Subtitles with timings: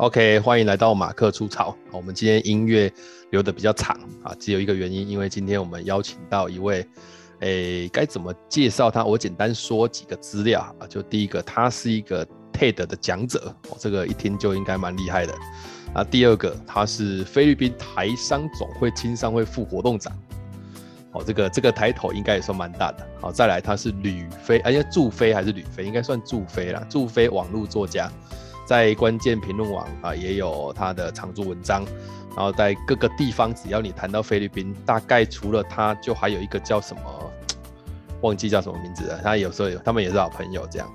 [0.00, 1.76] OK，欢迎来到马克出草。
[1.90, 2.90] 我们今天音乐
[3.32, 6.88] 留得比较长啊，只有一个原因，因为今天我们邀请到一位，
[7.40, 9.04] 诶，该怎么介绍他？
[9.04, 10.86] 我简单说几个资料啊。
[10.86, 15.34] 就第一个，他是一个 TED 的讲者，哦，这个一听就应该蛮厉害的。
[15.92, 20.10] 啊，第二个，他是菲律宾台商总会青商会副活动长，
[21.12, 23.06] 哦，这个这个抬头应该也算蛮大的。
[23.20, 25.84] 好，再来，他是旅飞，哎呀，驻菲还是旅飞？
[25.84, 28.10] 应该算驻菲啦，驻菲网络作家。
[28.70, 31.84] 在关键评论网啊，也有他的常驻文章，
[32.36, 37.02] 然后在各个地方，只要你谈到菲律宾，大概除了他，就还有一个叫什么，
[38.22, 39.20] 忘记叫什么名字了。
[39.24, 40.86] 他有时候有，他们也是好朋友这样。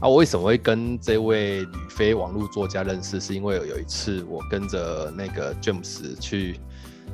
[0.00, 3.18] 啊，我为什么会跟这位旅非网络作家认识？
[3.18, 6.60] 是因为有有一次我跟着那个 James 去，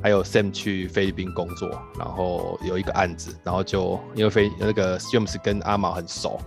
[0.03, 6.37] 还有 Sam 去菲律宾工作，然后有一个案子，然后就因为菲那个 James 跟阿毛很熟。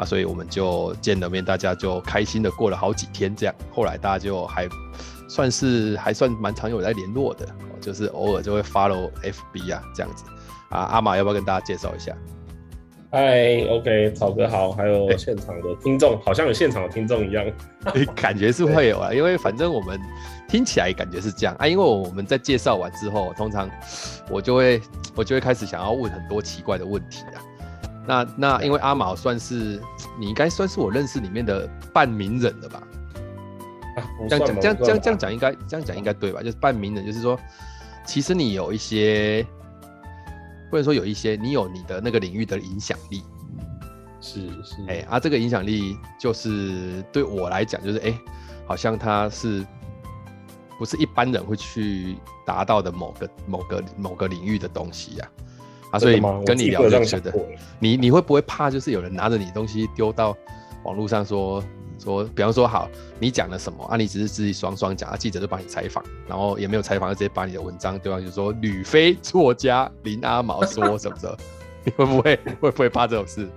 [0.00, 3.54] 啊，所以我们就见了面，大家就开心的过了好几天，这样。
[3.70, 4.66] 后来大家就还
[5.28, 7.46] 算是还算蛮常有在联络的，
[7.82, 10.24] 就是偶尔就会 follow FB 啊这样子。
[10.70, 12.16] 啊，阿玛要不要跟大家介绍一下？
[13.12, 17.44] 嗨，OK，草哥好，还有现场的听众，好像有现场的听众一样，
[18.16, 20.00] 感觉是会有啊，因为反正我们
[20.48, 23.68] 听起来感觉是这样啊，因为我们在介绍完之后，通常
[24.30, 24.80] 我就会
[25.14, 27.42] 我就会开始想要问很多奇怪的问题啊。
[28.10, 29.80] 那那因为阿毛算是
[30.18, 32.82] 你应该算是我认识里面的半名人了吧？
[33.96, 36.42] 啊、这样讲这样这样这样讲应该这样讲应该对吧？
[36.42, 37.38] 就是半名人，就是说，
[38.04, 39.46] 其实你有一些，
[40.72, 43.22] 或者说有一些，你有你的那个领域的影响力。
[44.20, 48.18] 是是，哎、欸，啊，这个影响力就是对我来讲，就是哎、欸，
[48.66, 49.64] 好像他是
[50.78, 55.49] 不是一般人会去达到的某个某个某个领域的东西呀、啊？
[55.90, 57.32] 啊，所以跟你聊就觉得，
[57.78, 60.36] 你你会不会怕，就是有人拿着你东西丢到
[60.84, 61.62] 网络上说
[61.98, 63.96] 说，比方说好，你讲了什么啊？
[63.96, 71.36] 你只是自己双双讲，啊，记者就帮你采访，然后也没有采访，就直接把你的文章丢上去说吕飞作家林阿毛说什么的，
[71.84, 73.48] 你会不会会不会怕这种事？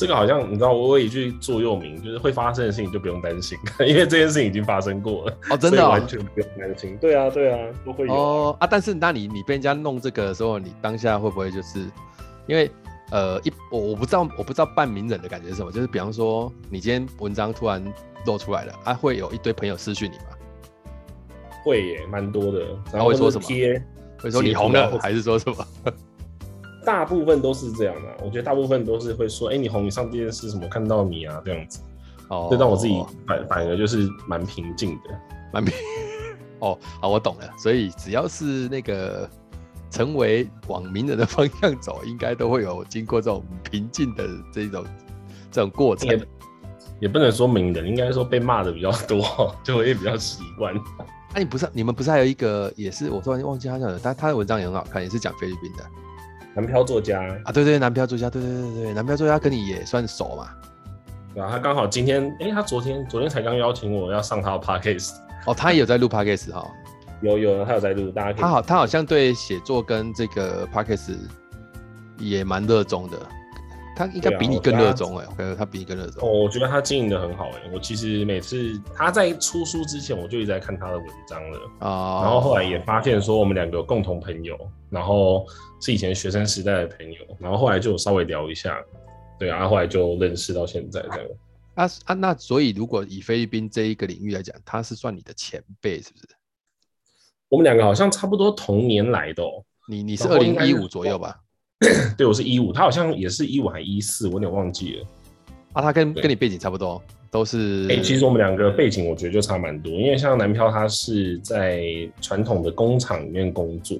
[0.00, 6.96] 这个好像你知道，我有一句座右铭，就是会发生的事情就不用担心， 因为这件事情已经发生过了哦，真的、哦、完全不用担心。
[6.96, 8.66] 对啊，对啊，都会有哦啊。
[8.66, 11.80] 但是那你你被人家弄这个的时候，你当下会不会就是
[12.46, 12.70] 因为
[13.10, 15.70] 呃一我我不知道我不知道半名人的感觉是什么？
[15.70, 17.84] 就是比方说你今天文章突然
[18.24, 20.24] 露出来了，啊会有一堆朋友私讯你吗？
[21.62, 22.60] 会耶，蛮多的。
[22.90, 23.46] 然后会说什么？
[24.18, 25.66] 会说你红了，还是说什么？
[26.84, 31.80] 大部分都是这样的，我觉得大部分都是会说，哎、欸，你红，你上电视什么看到你啊，这样子，
[32.28, 35.10] 哦，这让我自己反反而就是蛮平静的，
[35.52, 35.74] 蛮平。
[36.60, 39.28] 哦，好，我懂了，所以只要是那个
[39.90, 44.84] 成为往名人的方向走，应该都会有经过这种平静的这种
[45.50, 46.08] 这种过程。
[46.08, 46.28] 也，
[47.00, 49.22] 也不能说名人，应该说被骂的比较多，
[49.64, 50.74] 就会比较习惯。
[51.32, 55.84] 那、 啊、你不是你们不是还有一个也是，我突然忘记他叫什么，他他的文章也很好看，也是讲菲律宾的。
[56.54, 60.48] 南漂作家啊，对对，南漂作家，对对对对，南漂作家跟你也算熟嘛？
[61.34, 65.12] 对啊，他刚好今天，哎、欸，他昨天昨天才刚邀请我要上他的 podcast
[65.46, 66.66] 哦，他也有在录 podcast 哈，
[67.22, 68.40] 有有，他有在录，大家可以。
[68.42, 71.16] 他好，他好像对写作跟这个 podcast
[72.18, 73.16] 也蛮热衷的，
[74.00, 76.26] 他应该比你更热衷哎，我觉得他比你更热衷。
[76.26, 84.56] 哦，我觉得他经营的很好哎，我其实每次他在出书之前，我就一直在看他的文章了啊，哦、然后后来也发现说我们两个有共同朋友，
[84.88, 85.44] 然后。
[85.82, 88.78] 是以前学生时代的朋友，然后后来就稍微聊一下，
[89.38, 91.26] 对啊，后来就认识到现在这样。
[91.72, 96.28] 啊啊，那所以如果以菲律宾这一个领域来讲，他是算你的前辈，是不是？
[97.48, 99.64] 我们两个好像差不多同年来的哦。
[99.88, 101.40] 你你是二零一五左右吧？
[102.16, 105.06] 对，我是一五，他好像也是一五还一四，我有点忘记了。
[105.72, 107.86] 啊，他跟跟你背景差不多，都是。
[107.88, 111.82] 哎、欸，其实我们两个背景我觉得就差蛮多，因为像南漂，他是在
[112.20, 113.96] 传统的工厂里面工作。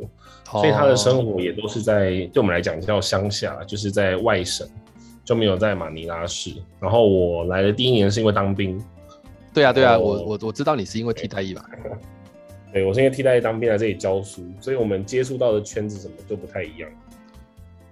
[0.53, 4.69] 所以他的生活也都是在，对我们来讲叫乡下，就是在外省，
[5.25, 6.51] 就没有在马尼拉市。
[6.81, 8.77] 然后我来的第一年是因为当兵。
[9.55, 11.65] 对啊，对啊，我我我知道你是因为替代役吧？
[12.75, 16.91] 对，我是因为替代役当兵来这里教书，所以我们接触到的圈子什么就不太一样。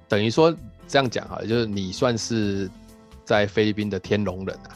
[0.08, 0.55] 等于说
[0.87, 2.69] 这样讲哈，就是你算是
[3.25, 4.75] 在菲律宾的天龙人啊。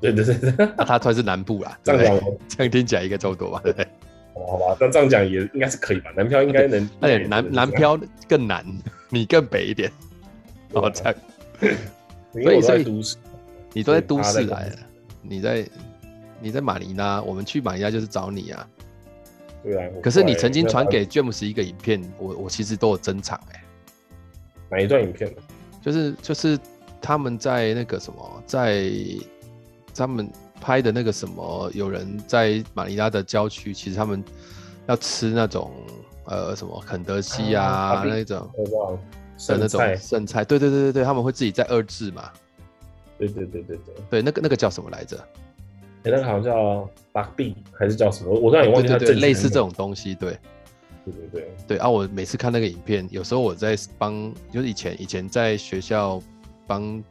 [0.00, 3.60] 对对对对，啊，他算是南部啦， 这样讲，这样听起来应该差不多吧？
[3.64, 3.88] 对不对？
[4.34, 6.12] 好吧，那这样讲也应该是可以吧？
[6.16, 7.98] 南漂应该能， 而且南南漂
[8.28, 8.64] 更南，
[9.08, 9.90] 你更北一点。
[10.72, 11.14] 哦，这样。
[12.32, 13.16] 所以在都市
[13.72, 14.78] 你都在都市来的，
[15.22, 15.66] 你在
[16.40, 18.68] 你在马尼拉，我们去马尼拉就是找你啊。
[19.64, 19.90] 对啊。
[20.00, 23.64] 可是你曾经传给 James 一个影片，我我其实都有珍藏哎。
[24.70, 25.34] 哪一段影片？
[25.80, 26.58] 就是就是
[27.00, 28.90] 他们在那个什么，在
[29.94, 30.28] 他们
[30.60, 34.22] 拍的那个什么，有人在马尼拉的郊区，其实他们
[34.86, 35.72] 要吃那种
[36.24, 42.30] 呃什么肯德基啊，啊那种的那种剩菜，对对对对对，他们会自己在二制嘛。
[43.18, 45.16] 对对对对对，对那个那个叫什么来着？
[46.04, 48.32] 欸、那个好像叫巴比还是叫什么？
[48.32, 48.98] 我刚才也忘记了。
[48.98, 50.38] 对，类似这种东西，对。
[51.12, 51.50] 对对对。
[51.66, 56.20] 对啊，我每次看那个影片，有时候我在帮，就是以前以前在学校
[56.66, 57.02] 帮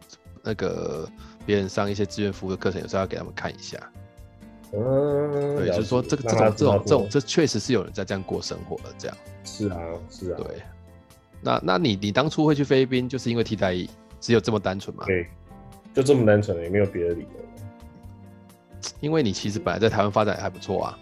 [0.43, 1.07] 那个
[1.45, 3.77] 别人上一些志愿服务的课程，有时候要给他们看一下。
[4.73, 5.55] 嗯。
[5.57, 9.17] 对，就是说这个这种这种这种，这确实是有人在这样过生活的，这样。
[9.43, 9.79] 是啊，
[10.09, 10.37] 是啊。
[10.37, 10.61] 对。
[11.41, 13.89] 那那你你当初会去菲律宾，就是因为替代役，
[14.19, 15.03] 只有这么单纯吗？
[15.05, 15.27] 对，
[15.93, 17.27] 就这么单纯，也没有别的理由。
[18.99, 20.99] 因为你其实本来在台湾发展也还不错啊，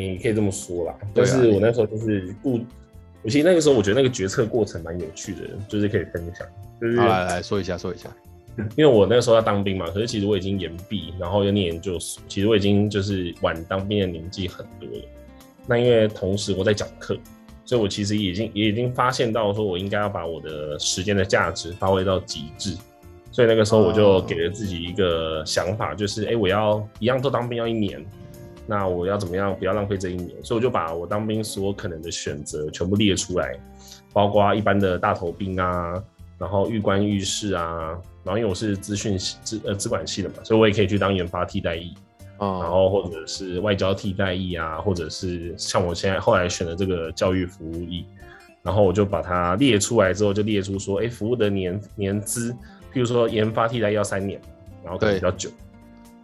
[0.00, 0.94] 你、欸、可以这么说啦。
[1.14, 2.60] 但是我那时候就是不，
[3.22, 6.46] 我其实那个时候我觉得那个决策过程蛮有趣的，就是可以分享。
[6.80, 8.08] 就是来来来说一下，说一下。
[8.74, 15.04] 因为我那个时候要当兵嘛，可是其实我已经研毕，然后又念研究所，其实我已经就是晚当兵的年纪很多了。
[15.66, 17.16] 那因为同时我在讲课，
[17.64, 22.76] 所以我其实已经也已经发现到说，我应该要把我的时间的价值发挥到极致。
[23.30, 28.04] 所以那个时候我就给了自己一个想法，就是哎，我要一样都当兵要一年，
[28.68, 30.30] 那我要怎么样不要浪费这一年？
[30.44, 33.58] 所以我就把我当兵所有可能的选择全部列出来，
[34.12, 36.00] 包括一般的大头兵啊，
[36.36, 41.94] 然后预官预士啊，然后因为我是资讯系资呃资管系的嘛，所以我也可以去当研发替代役，
[42.38, 48.04] 然后或者是外交替代役啊，或者是像我现在后来选的这个教育服务役，
[48.62, 52.54] 然后我就把它列出来之后，就列出说，哎，服务的年年资。
[52.92, 54.40] 譬如说研发替代要三年，
[54.82, 55.50] 然后可能比较久，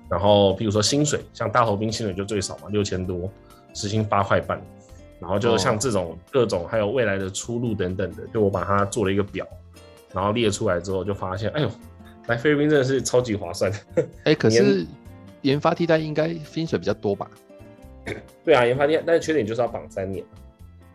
[0.09, 3.31] 然后譬如说薪水，像大头兵薪水就最少嘛，六千多，
[3.73, 4.61] 时薪八块半，
[5.19, 9.47] 然后就像这种各种还有未来的出路等等的，就我把它做了一个表，
[10.13, 11.71] 然后列出来之后就发现，哎呦，
[12.27, 13.73] 来菲律宾真的是超级划算。
[13.97, 14.87] 哎、欸， 可是
[15.43, 17.29] 研发替代应该薪水比较多吧？
[18.45, 20.25] 对啊，研发替代，但是缺点就是要绑三年。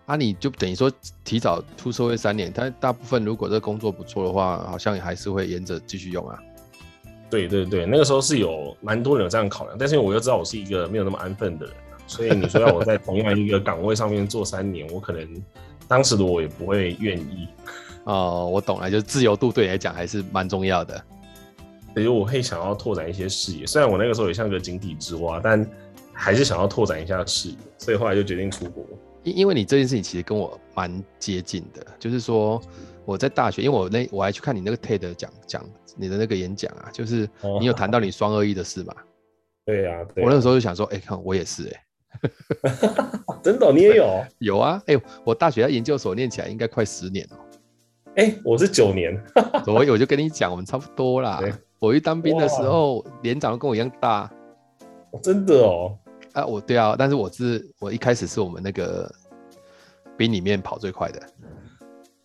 [0.06, 0.92] 那、啊、你就等于说
[1.24, 6.40] 提早出社会三年，但大部分如果这个工作不错的话，好像也还是会沿着继续用啊。
[7.30, 11.76] 对对对，那个时候是有蛮多人有这样考量，但是我又知道我是一个没有那么安分的人，
[12.08, 15.28] 所以你说要我在同样一个岗位上面做三年，我可能
[15.88, 17.48] 当时的我也不会愿意。
[18.06, 21.00] 哦，我懂了，就是自由度对你来讲还是蛮重要的。
[21.94, 25.68] 所以我会想要拓展一些视野，虽然我那个时候也像个井底之蛙，但
[26.14, 28.86] 还是想要拓展一下视野，所以后来就决定出国。
[29.24, 32.62] 因因为你这件事情其实跟我蛮接近的，就是说
[33.10, 35.66] 我在大学，因为我那我还去看你那个 TED 讲讲
[35.98, 37.28] 你的那个演讲啊，就是
[37.60, 38.94] 你有谈到你双二一的事嘛？
[39.66, 41.84] 对呀，我那个时候就想说，哎，看我也是哎，
[43.42, 44.24] 真的你也有？
[44.38, 47.38] 有啊，哎，我大学在研究所念起来应该快十年了，
[48.16, 49.20] 哎，我是九年，
[49.66, 51.42] 所以我就跟你讲，我们差不多啦。
[51.80, 54.32] 我一当兵的时候，连长都跟我一样大，
[55.24, 55.98] 真的哦。
[56.34, 59.12] 啊，我对啊，但是我是我一开始是我们那个
[60.16, 61.22] 兵里面跑最快的，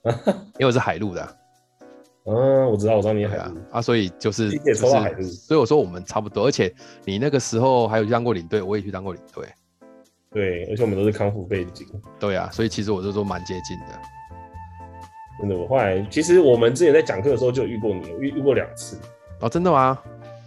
[0.59, 1.33] 因为我是海陆的、啊。
[2.27, 6.73] 嗯， 我知道，我知道你海陆啊，啊，所以就是就是，所以我说我们差不多，而且
[7.05, 9.47] 你那个时候还有去当过领队，我也去当过领队。
[10.31, 11.87] 对，而且我们都是康复背景。
[12.19, 13.87] 对啊，所以其实我就说蛮接近的。
[15.41, 18.99] 真的，我后来其实我们之前在讲课的时候就有遇过你，遇遇过两次。
[19.41, 19.99] 哦，真的吗？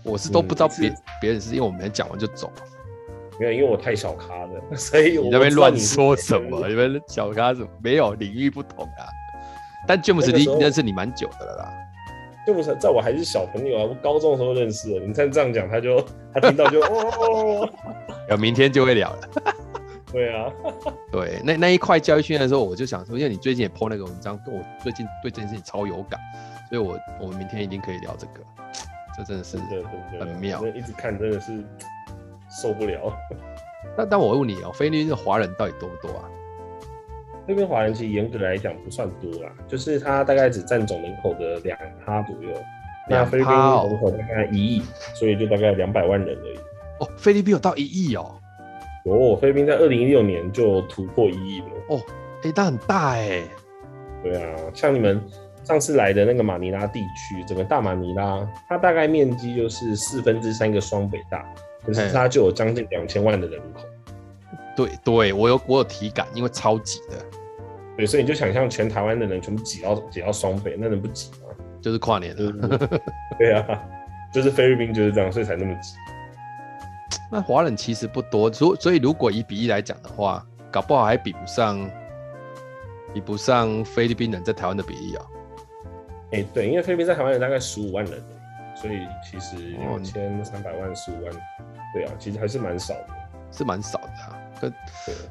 [0.04, 0.90] 我是都不知道别
[1.22, 2.52] 别、嗯、人是因为我们讲完就走。
[3.40, 6.68] 没有，因为我太小咖了， 所以你那边乱说什么？
[6.68, 7.68] 你们小咖什么？
[7.84, 9.04] 没有领域不同啊。
[9.88, 11.74] 但詹姆斯你认识你蛮久的了啦。
[12.46, 15.06] 詹姆斯在我还是小朋友啊，我高中的时候认识的。
[15.06, 16.00] 你看这样讲，他就
[16.34, 17.70] 他听到就哦，
[18.29, 19.29] 有明天就会聊了。
[20.12, 20.51] 对啊，
[21.12, 26.20] 对，那那一块教育训练的时候，我就想说，因为你最近也 po 那个文章，跟我最近对这件事情超有感，
[26.70, 28.44] 所以我我们明天一定可以聊这个。
[29.17, 29.58] 这真的是
[30.20, 31.63] 很妙，一直看真的是。
[32.50, 33.13] 受不了。
[33.98, 36.24] 那但我问你哦，菲律宾的华人到底多不多啊？
[37.48, 42.50] 那边华人其实严格来讲不算多啦，就是它大概只占总人口的两趴左右。
[43.10, 43.62] 那菲律宾人
[44.00, 44.84] 口大概一亿，
[45.16, 46.58] 所以就大概两百万人而已。
[47.00, 48.36] 哦，菲律宾有到一亿哦。
[49.06, 51.68] 有，菲律宾在二零一六年就突破一亿了。
[51.89, 52.01] 哦，
[52.44, 53.42] 哎，那很大哎。
[54.22, 55.22] 对啊，像你们
[55.63, 61.46] 上次来的那个马尼拉地区，整个大马尼拉，它大概面积就是四分之三个双北大。
[61.86, 63.84] 可是它就有将近两千万的人口，
[64.75, 67.16] 对对，我有我有体感，因为超级的，
[67.98, 71.48] 对，所以你就想象全台湾的人全部挤到挤到双北，那能不挤吗？
[71.82, 72.77] 就是跨年了，
[73.38, 73.66] 对啊，
[74.32, 75.96] 就是菲律宾就是这样，所以才那么挤。
[77.32, 81.89] 那华人其实不多，所所以如果以比例来讲的话，搞不好还比不上，
[83.13, 85.25] 比不上菲律宾人在台湾的比例啊。
[86.34, 88.24] 哎，对，因为菲律宾在台湾有大概十五万人。
[88.80, 91.34] 所以其实两千三百万、十五万，
[91.96, 93.08] 对啊，其实还是蛮少的，
[93.51, 94.38] 是蛮少的啊。
[94.62, 94.74] 跟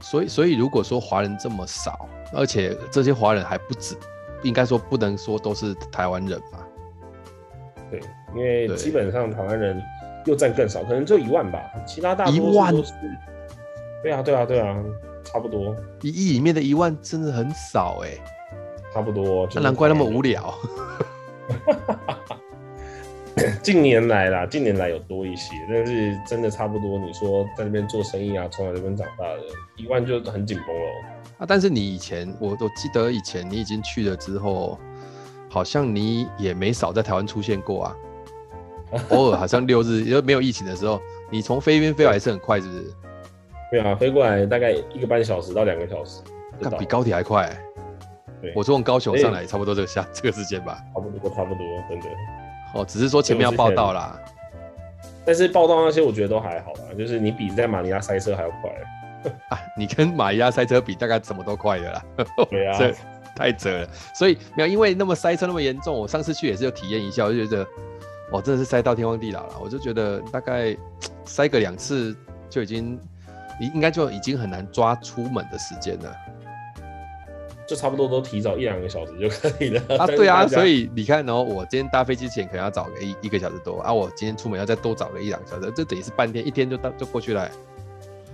[0.01, 3.97] 所以所以如果说华人这么少，而且这些华人还不止，
[4.43, 6.67] 应该说不能说都是台湾人吧？
[7.91, 8.01] 对，
[8.35, 9.83] 因为基本上台湾人
[10.25, 13.19] 又占更少，可能就一万吧，其他大多数都是一万。
[14.03, 14.77] 对啊，对啊，对啊，
[15.25, 15.75] 差不多。
[16.03, 18.21] 一亿里面的一万真的很少哎、欸，
[18.93, 19.49] 差不多。
[19.55, 20.55] 那难怪那么无聊。
[23.63, 26.99] 近年来啦，近年来有多一些，但是真的差不多。
[26.99, 29.41] 你说在那边做生意啊，从来这边长大的，
[29.77, 30.91] 一万就很紧绷了。
[31.39, 34.79] 啊，但是你以前，我我记得以前你已经去了之后，
[35.51, 37.97] 好像你也没少在台湾出现过啊。
[39.11, 40.99] 偶尔好像六日，因为没有疫情的时候，
[41.31, 42.85] 你从菲律宾飞来是很快，是不是？
[43.71, 46.23] 对啊，飞过来大概一个半小时到两个小时，
[46.63, 47.59] 看比高铁还快、欸。
[48.41, 50.79] 对，我从高雄上来差不多这个下这个时间吧。
[50.95, 52.07] 差不多，差不多，真的。
[52.77, 54.21] 哦，只是说前面要报道啦。
[55.25, 58.71] 但是报道那些我觉得都还好啦，就是你比在马尼拉塞车还要快。
[59.51, 62.05] 啊，你跟马尼拉塞车比，大概什么都快的啦。
[62.49, 62.79] 对啊，
[63.35, 63.89] 太扯了。
[64.15, 67.67] 所以没有，因为那么塞车那么严重，我上次去也是有体验一下，我就觉得，
[68.31, 69.55] 哦，真的是塞到天荒地老了。
[69.61, 70.77] 我就觉得大概
[71.25, 72.17] 塞个两次
[72.49, 72.97] 就已经，
[73.61, 76.17] 你应该就已经很难抓出门的时间了。
[77.67, 80.07] 就差不多都提早一两个小时就可以了啊。
[80.17, 87.51] 对啊，所以你看哦，我今天搭飞机前可能要早个一一个小时多啊，我今天出门要再多早个一两个小时，这等于是半天，一天就到就过去了。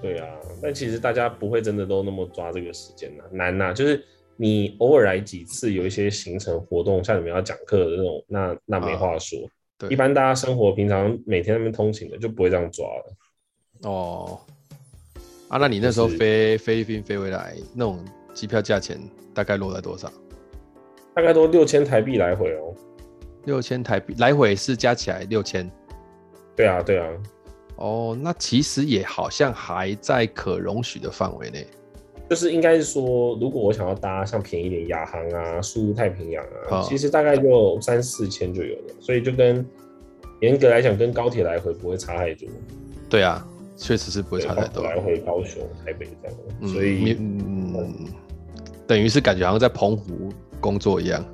[0.00, 0.26] 对啊，
[0.60, 3.72] 但其实大家不会真的都那么抓这个时间呐，难呐。
[3.72, 4.04] 就是
[4.36, 9.38] 你偶尔来几次，有一些行程活动，像你们要讲课的那种，那那没话说。
[9.38, 9.48] 啊、
[9.78, 13.14] 对，一般大家生活平常每天那边通勤的，就不会这样抓了。
[13.82, 14.40] 哦，
[15.48, 18.98] 啊，那你那时候飞菲律宾飞回来，那种机票价钱
[19.34, 20.10] 大概落在多少？
[21.14, 22.74] 大概都六千台币来回哦。
[23.44, 25.70] 六千台币来回是加起来六千。
[26.56, 27.08] 对啊，对啊。
[27.76, 31.66] 哦，那其实也好像还在可容许的范围内，
[32.30, 39.66] 就是应该是说，如果我想要搭像便宜点亚航啊、速度太平洋啊，哦、其实大概就三四千就有了，所以就跟
[40.40, 42.48] 严格来讲，跟高铁来回不会差太多。
[43.10, 43.44] 对啊，
[43.76, 44.84] 确实是不会差太多。
[44.84, 48.06] 来回高雄、台北这样，嗯、所以嗯，嗯
[48.86, 51.24] 等于是感觉好像在澎湖工作一样。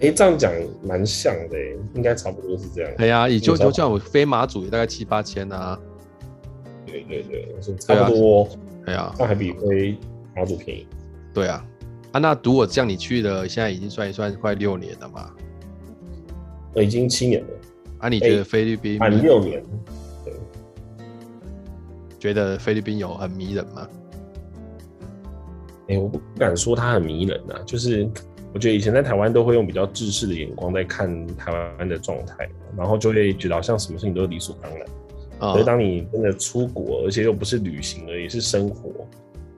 [0.00, 0.52] 哎、欸，这样讲
[0.82, 1.56] 蛮像的，
[1.94, 2.90] 应该差不多是这样。
[2.96, 5.78] 对呀、啊，也就就像我飞马祖也大概七八千啊。
[6.86, 8.48] 对对对，差不多。
[8.84, 9.96] 对啊，那还比飞
[10.34, 10.86] 马祖便宜。
[11.32, 11.64] 对啊，
[12.12, 15.30] 啊，那如果像你去的，现在已经算一算快六年了嘛？
[16.74, 17.48] 已经七年了。
[17.98, 19.62] 啊，你觉得菲律宾满六年？
[20.24, 20.34] 对。
[22.18, 23.88] 觉得菲律宾有很迷人吗？
[25.88, 28.08] 哎、欸，我不敢说它很迷人啊，就是。
[28.54, 32.46] 我觉得以前在台湾都会用比较制式的眼光在看台湾的状态，
[32.76, 34.86] 然后就会觉得好像什么事情都是理所当然。
[35.40, 38.90] 可是当你真的出国，而且又不是旅行而已，是生活，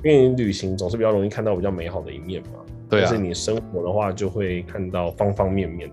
[0.05, 2.61] 因为你旅行总是比较容易看到比较美好的一面嘛。
[2.89, 3.05] 对啊。
[3.05, 5.91] 但是你生活的话，就会看到方方面面。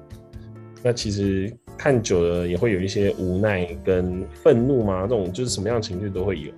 [0.83, 6.51] 那其实看久了也会有一些无奈跟愤怒嘛，这种就是什么样的情绪都会有。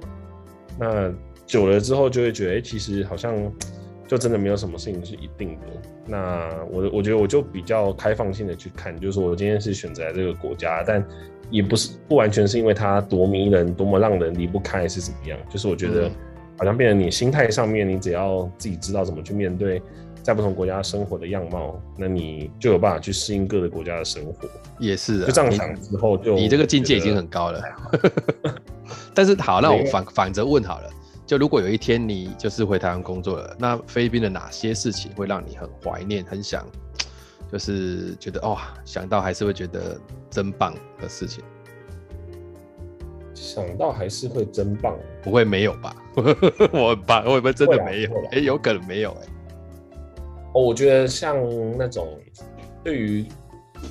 [0.78, 1.10] 那
[1.46, 3.52] 久了之后就会觉得，哎、欸，其实好像。
[4.06, 5.66] 就真的没有什么事情是一定的。
[6.06, 11.04] 那我我觉得我就比较开放性的去看，就是说我今天是选择这个国家，但
[11.50, 15.40] 也不是不完全是因为它多迷人、多么让人离不开是怎么样。
[15.50, 16.12] 就是我觉得
[16.60, 19.82] 好像变成你心态上面，你只要自己知道怎么去面对
[20.22, 24.48] 在不同国家生活的样貌，那你就有办法去适应各个国家的生活。
[24.78, 27.62] 也是，就这样想之后就，就你这个境界已经很高了。
[29.16, 30.90] 但是好，那我反反着问好了。
[31.26, 36.68] 就如果有一天你就是回台湾工作了，那菲律宾的哪些事情会让你很怀念、很想，
[37.52, 40.00] 就是觉得哦，想到还是会觉得
[40.30, 41.44] 真棒的事情？
[43.34, 45.96] 想到还是会真棒，不会没有吧？
[46.72, 48.14] 我很怕，会不会真的没有？
[48.16, 49.28] 哎、啊欸，有可能没有哎、欸。
[50.54, 51.36] 哦，我觉得像
[51.78, 52.20] 那种
[52.84, 53.26] 对于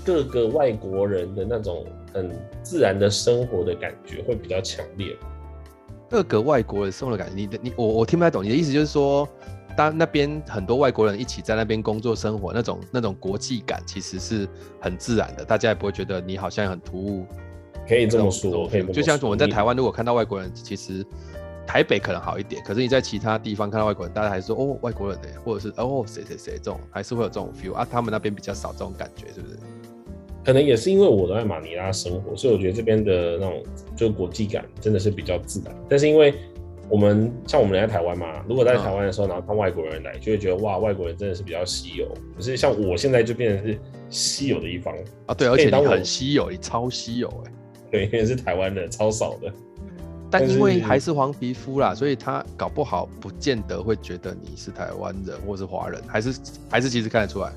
[0.05, 1.85] 各个外国人的那种
[2.15, 2.31] 很
[2.63, 5.17] 自然的生活的感觉会比较强烈。
[6.13, 9.27] 各个外国人生活的感觉，你的你我我听不太懂你的意思，就是说，
[9.75, 14.47] 当那边很多外国人一起在那边工作生活，那种那种国际感其实是
[14.79, 17.27] 很自然的，大家也不会觉得你好像很突兀。
[17.89, 21.03] 可以这么说，可以就像我们在台湾，如果看到外国人，其实
[21.67, 29.57] 台北可能好一点，可是你在其他地方看到外国人，大家还是说哦外国人呢，或者是哦谁谁谁这种，还是会有这种 feel 啊，他们那边比较少这种感觉，是不是？
[30.45, 33.63] 可能也是因为我都在马尼拉生活，所以我觉得这边的那种
[33.97, 35.75] 就是国际感真的是比较自然。
[35.89, 36.35] 但是因为
[36.89, 42.07] 我们像我们人在台湾嘛，如果在台湾的时候，然后看外国人来，就会觉得哇，外国人真的是比较稀有。
[42.37, 43.79] 可是像我现在就变成是
[44.11, 44.95] 稀有的一方
[45.27, 47.53] 啊，对，而且你很稀有，你超稀有哎、欸，
[47.91, 49.53] 对，因为是台湾的，超少的。
[50.31, 56.35] 但因为还是黄皮肤啦，所以他搞不好不见得会觉得你是台湾人或是华人，还是
[56.71, 57.53] 还是其实看得出来。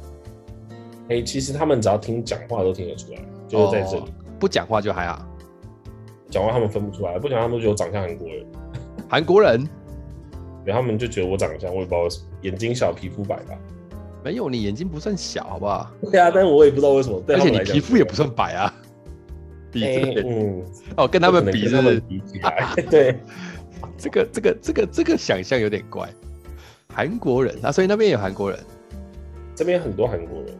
[1.07, 4.07] 哎、欸，其实他们只要听讲话都听得出来，就是在这里，哦、
[4.39, 5.25] 不讲话就还好。
[6.29, 8.45] 讲话他们分不出来，不讲他们就觉得我长相韩国人。
[9.07, 9.67] 韩国人，
[10.65, 13.57] 对，他们就觉得我长相，我也不知道为什么，眼睛小，皮肤白吧？
[14.23, 15.91] 没有，你眼睛不算小，好不好？
[16.11, 17.21] 对啊，但是我也不知道为什么。
[17.27, 18.73] 而且你皮肤也不算白啊。
[19.71, 20.63] 比、欸、嗯，
[20.97, 21.99] 哦，跟他们比是？
[22.07, 23.19] 比起来，对，
[23.97, 26.09] 这个这个这个这个想象有点怪。
[26.93, 28.57] 韩国人啊，所以那边有韩国人，
[29.53, 30.55] 这边很多韩国人。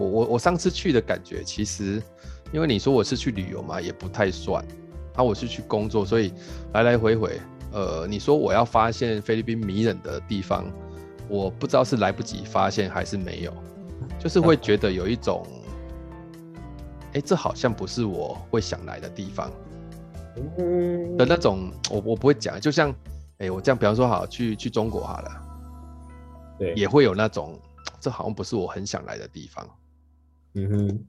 [0.00, 2.02] 我我我上次去的感觉，其实
[2.52, 4.64] 因为你说我是去旅游嘛，也不太算。
[5.16, 6.32] 啊，我是去工作，所以
[6.72, 7.40] 来来回回，
[7.72, 10.64] 呃，你说我要发现菲律宾迷人的地方，
[11.28, 13.52] 我不知道是来不及发现还是没有，
[14.20, 15.44] 就是会觉得有一种，
[17.08, 19.50] 哎、欸，这好像不是我会想来的地方
[21.18, 22.90] 的那种，我我不会讲，就像，
[23.38, 25.30] 哎、欸，我这样，比方说好去去中国好了，
[26.56, 27.58] 对，也会有那种，
[27.98, 29.68] 这好像不是我很想来的地方，
[30.54, 31.06] 嗯哼，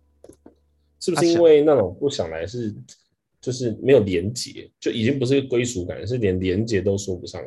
[0.99, 2.75] 是不是因为那种不想来是？
[3.41, 7.41] 就是没有连结，就已经不是归属感，是连连结都说不上。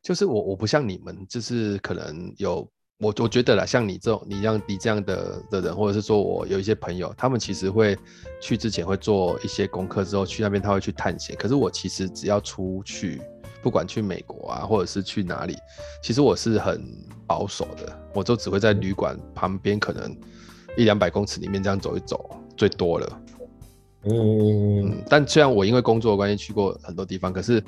[0.00, 2.58] 就是我，我不像你们，就是可能有
[3.00, 7.98] 我，我觉得啦，像你这种，你让你这样的的人，或者是说我有一些朋友，他们其实会
[8.40, 11.34] 去之前会做一些功课，之后去那边他会去探险。
[11.36, 13.20] 可是我其实只要出去，
[13.60, 15.56] 不管去美国啊，或者是去哪里，
[16.00, 16.80] 其实我是很
[17.26, 20.16] 保守的，我就只会在旅馆旁边，可能
[20.76, 23.22] 一两百公尺里面这样走一走，最多了。
[24.04, 27.62] 嗯，嗯，但虽然我因为工作的关系去过很多地方，可是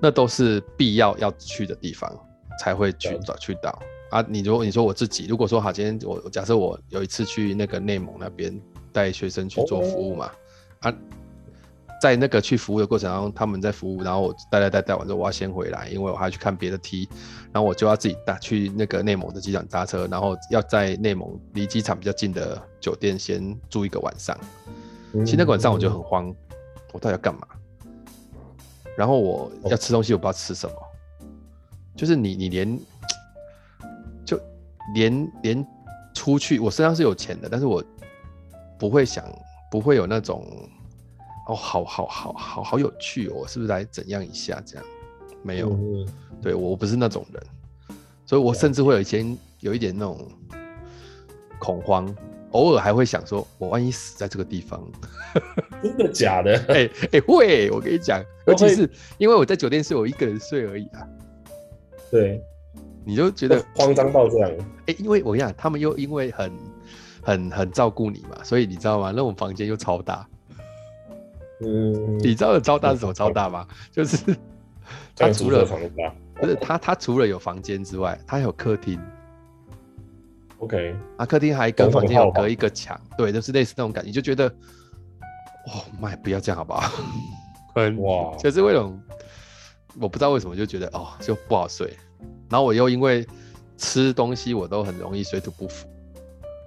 [0.00, 2.14] 那都是必要要去的地方
[2.60, 3.78] 才会去找去到
[4.10, 4.22] 啊。
[4.28, 8.60] 你如果你说我自己，如果说好，今天我假设我有一次去那个内蒙那边
[8.92, 10.30] 带学生去做服务嘛，
[10.80, 10.94] 啊，
[12.02, 17.08] 在那个去服务的过程当中，他们在服务，然后我带带带带完之后，我要先回来，因为我还要去看别的梯，
[17.52, 24.36] 然后我就要自己搭去那个内蒙的机场搭车，然后要在内蒙离机场比较近的酒店先住一个晚上。
[25.12, 26.34] 其实那个晚上我就很慌，
[26.92, 27.46] 我到底要干嘛？
[28.96, 30.74] 然后我要吃东西，我不知道吃什么。
[31.94, 32.80] 就是你，你连
[34.24, 34.40] 就
[34.92, 35.66] 连连
[36.14, 37.80] 出去，我身上是有钱的，但是我
[38.76, 39.24] 不会想，
[39.70, 40.44] 不会有那种
[41.48, 44.84] 哦，好好好好好有趣哦，是不是来怎样一下这样？
[45.42, 45.76] 没有，
[46.40, 47.42] 对，我不是那种人，
[48.24, 49.24] 所以我甚至会有一些
[49.60, 50.28] 有一点那种
[51.58, 52.14] 恐慌。
[52.52, 54.86] 偶尔还会想说，我万一死在这个地方，
[55.82, 56.52] 真的假的？
[56.68, 61.00] 哎、欸、哎、欸，会，我跟你讲，尤其是因为我在酒店睡，我一个人睡而已啊。
[62.10, 62.42] 对，
[63.06, 64.50] 你就觉得慌张到这样。
[64.86, 66.52] 哎、欸，因为我跟你讲，他们又因为很
[67.22, 69.12] 很很照顾你嘛，所以你知道吗？
[69.12, 70.28] 那种房间又超大。
[71.64, 73.66] 嗯，你知道的超大是什么超大吗？
[73.90, 74.36] 就是
[75.16, 79.00] 他除了房大，不是他他除了有房间之外，他还有客厅。
[80.58, 86.88] OK，啊，客厅还跟房间有隔一个墙，对，就是类似那种感觉，就觉得，哦妈，不要这样好不好？
[87.74, 89.00] 很哇， 就是为什么？
[90.00, 91.94] 我不知道为什么就觉得哦，就不好睡。
[92.48, 93.26] 然后我又因为
[93.76, 95.88] 吃东西我都很容易水土不服，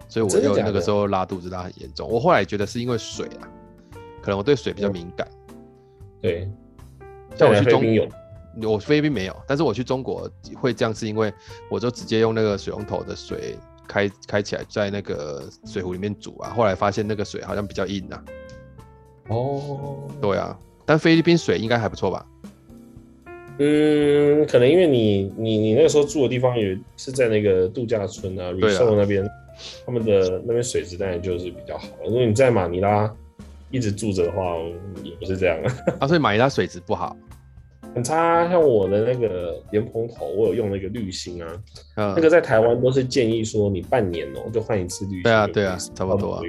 [0.09, 2.09] 所以我又那个时候拉肚子拉很严重。
[2.09, 3.47] 我后来觉得是因为水啊，
[4.25, 5.25] 可能我对水比较敏感。
[6.21, 6.49] 对，
[7.37, 11.31] 像我去中国，我菲律宾没有，但是我去中国会这样，是因为
[11.69, 13.55] 我就直接用那个水龙头的水。
[13.87, 18.25] 开开起来，在那个水壶里面煮啊，后来发现那个水好像比较硬啊。
[19.27, 20.57] 哦，对啊，
[20.87, 22.25] 但菲律宾水应该还不错吧？
[23.59, 29.23] 嗯，可能因为你你你那个时候住的地方也是在那个度假村啊，resort 那边，
[29.85, 31.87] 他们的那边水质当然就是比较好。
[32.05, 33.15] 如果你在马尼拉
[33.71, 34.57] 一直住着的话，
[35.03, 35.75] 也不是这样啊。
[36.01, 37.15] 啊，所以马尼拉水质不好。
[37.93, 41.63] 很差，像我的那个莲蓬头，我有用那个滤芯啊，
[41.95, 45.23] 嗯、那个在台湾都是建议说你半年哦、喔、就换一次滤芯。
[45.23, 46.41] 对啊，对啊，差不多啊。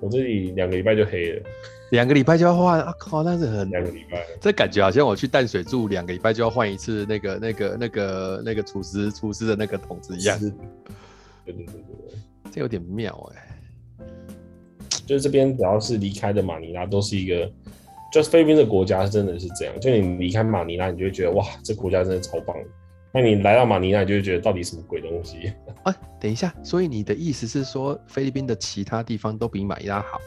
[0.00, 1.42] 我这里两个礼拜就黑了，
[1.90, 2.94] 两个礼拜就要换啊！
[2.98, 10.38] 靠，那是很两个礼拜，这感觉好像我去淡水住两个礼拜就要换一次那个那个那个那个厨师厨师的那个桶子一样。
[10.40, 12.18] 对对对对，
[12.50, 13.49] 这有点妙哎、欸。
[15.10, 17.50] 就是这边只要是离开的马尼拉都是一个。
[18.12, 22.56] 就是菲律宾的国家真的是这样，就你离开马尼拉，你就会觉得哇，这国家真的超棒。
[23.14, 25.52] 那你来到马尼拉，你就会觉得到底什么鬼东西？
[25.84, 30.20] 哎、啊，等一下，所以你的意思是说，菲律宾的其他地方都比马尼拉好？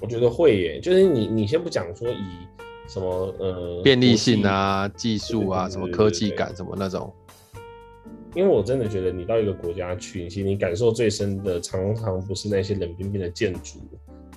[0.00, 2.24] 我觉得会耶，就是你你先不讲说以
[2.88, 7.12] 什么呃便利性啊、技术啊、什么科技感什么那种。
[8.34, 13.78] 因为我真的觉得，你到一个国家去，其实你感受最深的，常常不是那些冷冰冰的建筑，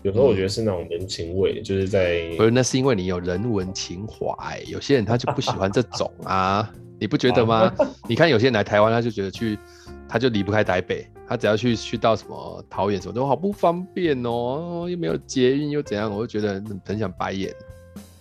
[0.02, 2.30] 有时候我觉得是那种人情味，嗯、就是在。
[2.38, 4.60] 不是，那是因为你有人文情怀。
[4.66, 7.72] 有些人他就不喜欢这种啊， 你不觉得吗？
[7.78, 9.60] 啊、你看有些人来台湾，他就觉得去，
[10.08, 17.54] 他就离不开台北，他只要去去到什么桃园什么，都好不方便哦，又没有捷运又怎样，我就觉得很想白眼。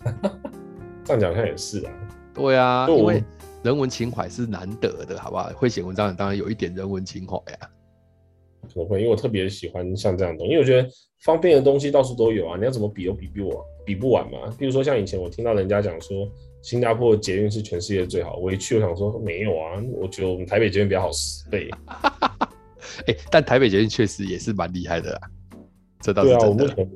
[1.04, 1.92] 这样讲看也是啊。
[2.34, 3.22] 对啊，因为。
[3.62, 5.50] 人文情怀是难得的，好不好？
[5.50, 7.68] 会写文章的当然有一点人文情怀呀、啊。
[8.62, 10.88] 可能会，因为我特别喜欢像这样的东西，因为我觉得
[11.24, 14.38] 方便的东西到处都有啊，你要怎么比都比不完，比不完嘛。
[14.58, 16.28] 比如说像以前我听到人家讲说
[16.62, 21.68] 新加坡的捷运是全世界最好，我一去我想说没有啊，我觉得我们台北捷运比较好十倍。
[23.06, 25.20] 哎、 欸，但台北捷运确实也是蛮厉害的啦，
[26.00, 26.88] 这倒是真的。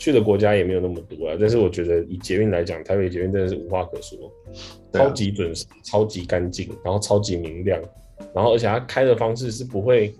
[0.00, 4.32] 去的国家也没有那么多啊，但是我觉得以捷运来讲，台北捷运真的是无话可说，
[4.94, 7.78] 超级准时、超级干净，然后超级明亮，
[8.34, 10.14] 然后而且它开的方式是不会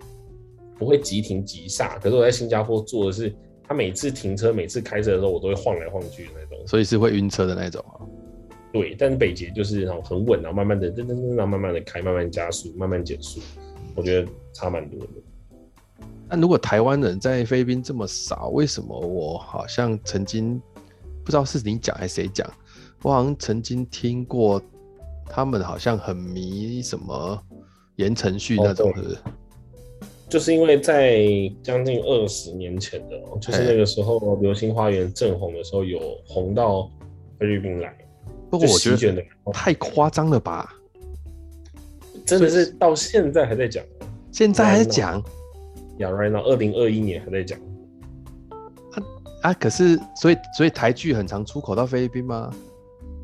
[0.77, 1.97] 不会急停急刹。
[1.97, 8.05] 可是我在新加坡做的是，它每次停车、每次开车的时候，我都会晃来晃去的那种，所以是会晕车的那种啊。
[8.71, 13.41] 对，但是北捷就是那种很稳，然后慢慢的噔噔噔，然后慢慢的开，慢慢加速，慢慢减速，
[13.95, 15.07] 我觉得差蛮多的。
[16.31, 20.57] 那如果台湾人在菲律宾这么少，为什么我好像曾经
[21.25, 22.49] 不知道是你讲还是谁讲，
[23.03, 24.61] 我好像曾经听过
[25.25, 27.37] 他们好像很迷什么
[27.97, 29.17] 言承旭那种，是不是？
[30.29, 31.19] 就是因为在
[31.61, 36.89] 将近二十年前的，就是那个时候《流星花园》正红的时候，有红到
[37.37, 37.93] 菲律宾来。
[38.49, 40.73] 不过我觉得太夸张了吧？
[42.25, 43.83] 真的是到现在还在讲，
[44.31, 45.21] 现在还在讲。
[46.09, 47.59] Right now，二零二一年还在讲
[48.91, 48.97] 啊
[49.43, 49.53] 啊！
[49.53, 52.51] 可是，所以所以台剧很常出口到菲律宾吗？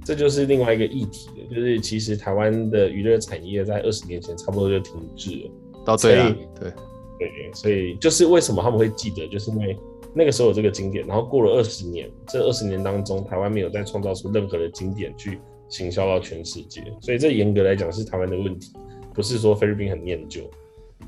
[0.06, 1.54] 这就是另外一个议题了。
[1.54, 5.52] 就是其实台湾的娱乐产业在二十年前差不多就停滞了。
[5.86, 6.72] 到，对啊，对
[7.18, 9.78] 对，所以就是为什么他们会记得，就是因为
[10.14, 16.82] 那个时候有这个经典，然后过了二十年，这二十年当中，台湾没有再创造出任何的经典去行销到全世界。
[17.02, 18.72] 所以这严格来讲是台湾的问题，
[19.14, 20.50] 不是说菲律宾很念旧。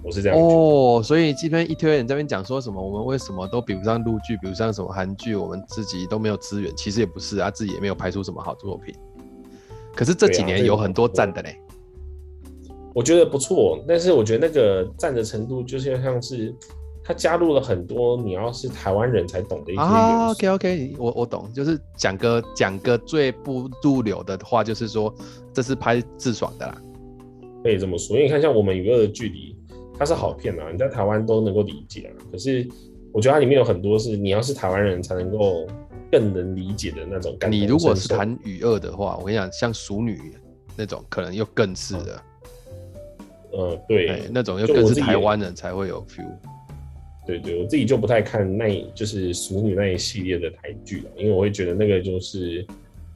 [0.01, 8.95] 我是这样哦，所以这边一堆人在那边讲说什么，我们为什么都比不上陆剧，比如像什么韩剧，我们自己都没有资源，其实也不是啊，自己也没有拍出什么好作品。
[9.93, 11.59] 可是这几年有很多赞的嘞，
[12.93, 16.55] 我觉得不错，但是我觉得那个赞的程度，就是像是
[17.03, 19.81] 他加入了很多你要是台湾人才懂的一些。
[19.81, 25.13] 啊，OK OK，我我懂，就是讲个讲个最不入流的话，就是说
[25.53, 26.81] 这是拍自爽的啦，
[27.63, 29.58] 可以这么说，因为你看像我们娱乐的距离。
[29.99, 32.11] 它是好片啊，你在台湾都能够理解啊。
[32.31, 32.65] 可是
[33.11, 35.67] 我觉得它里面有很多是你要是台湾人才能够
[36.09, 37.57] 更能理解的那种感觉。
[37.57, 40.17] 你如果是谈语恶的话，我跟你讲，像熟女
[40.77, 42.21] 那种，可能又更是的。
[43.51, 46.23] 呃，对，欸、那种又更是台湾人才会有 feel。
[47.27, 52.65] 对，对对，我自己就不太看那，就是熟女那一系列的台剧了，因为我会觉得那个就是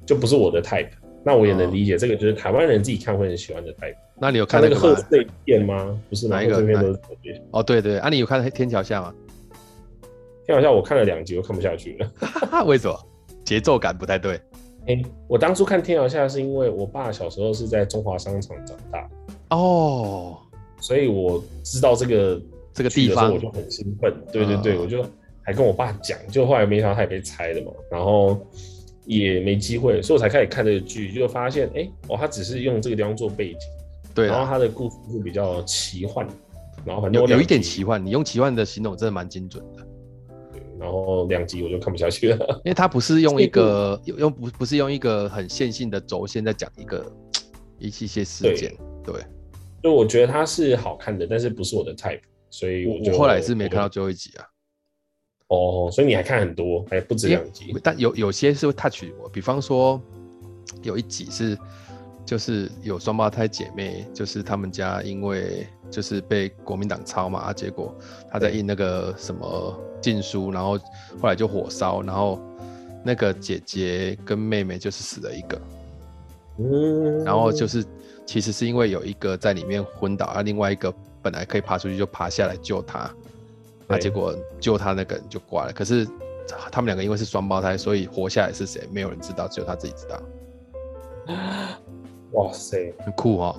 [0.06, 0.90] 就不是我的 type。
[1.24, 3.96] 那我也能理解，这个就是台湾人自己看会很喜欢的 type。
[4.24, 6.00] 那你有看那个贺岁片吗？
[6.10, 6.56] 不是哪一个？
[7.52, 9.14] 哦，对对，啊，你有看《天桥下》吗？
[10.46, 12.10] 《天桥下》我看了两集，我看不下去了。
[12.66, 12.98] 为什么？
[13.44, 14.36] 节奏感不太对。
[14.88, 19.10] 哎、欸，我当初看《天桥下》是因为我爸小时候是在中华商场长大
[19.50, 20.38] 哦，
[20.80, 22.42] 所以我知道这个
[22.74, 24.14] 这个地方，我就很兴奋。
[24.32, 25.06] 对对对，哦、我就
[25.42, 28.40] 还跟我爸讲，就后来没想到他也被拆了嘛，然后。
[29.06, 33.60] 也没机会，所以我才开始看这个剧，就发现，哎、欸，哦，他只是用这个地方做背景，
[34.14, 36.28] 对，然后他的故事是比较奇幻，
[36.86, 39.88] 然后反正有有一点奇幻，你用奇幻的形容真的蛮精准的。
[40.52, 47.12] 对，然后两集我就看不下去了，因为它不是用一个 用不不是用一个很线性的轴线在讲一个
[47.80, 49.16] 一些些事件，对，
[49.82, 54.46] 就我觉得它是好看的，但是不是我的 type，所以我就我后来是没看到最后一集啊。
[55.48, 57.76] 哦，所以你还看很多，还不止两集。
[57.84, 60.02] 但有有些是会 touch 我，比方说
[60.82, 61.56] 有一集是
[62.26, 67.94] 就是有双胞胎姐妹，就是他们家因为就是被国民党抄嘛，啊，结果
[68.32, 70.78] 他在印那个什么禁书，然后
[71.22, 72.40] 后来就火烧，然后
[73.04, 75.62] 那个姐姐跟妹妹就是死了一个，
[76.60, 77.84] 嗯，然后就是
[78.26, 83.14] 其实是因为有一个在里面昏倒，而、啊、另外一个本来可以爬出去就爬下来救他。
[83.86, 86.08] 那结果救他那个人就挂了，可是
[86.72, 90.22] 他们两个因为是双胞胎，所以活下来是谁，没有人知道，只有他自己知道。
[92.34, 93.56] 哇塞，很酷哦！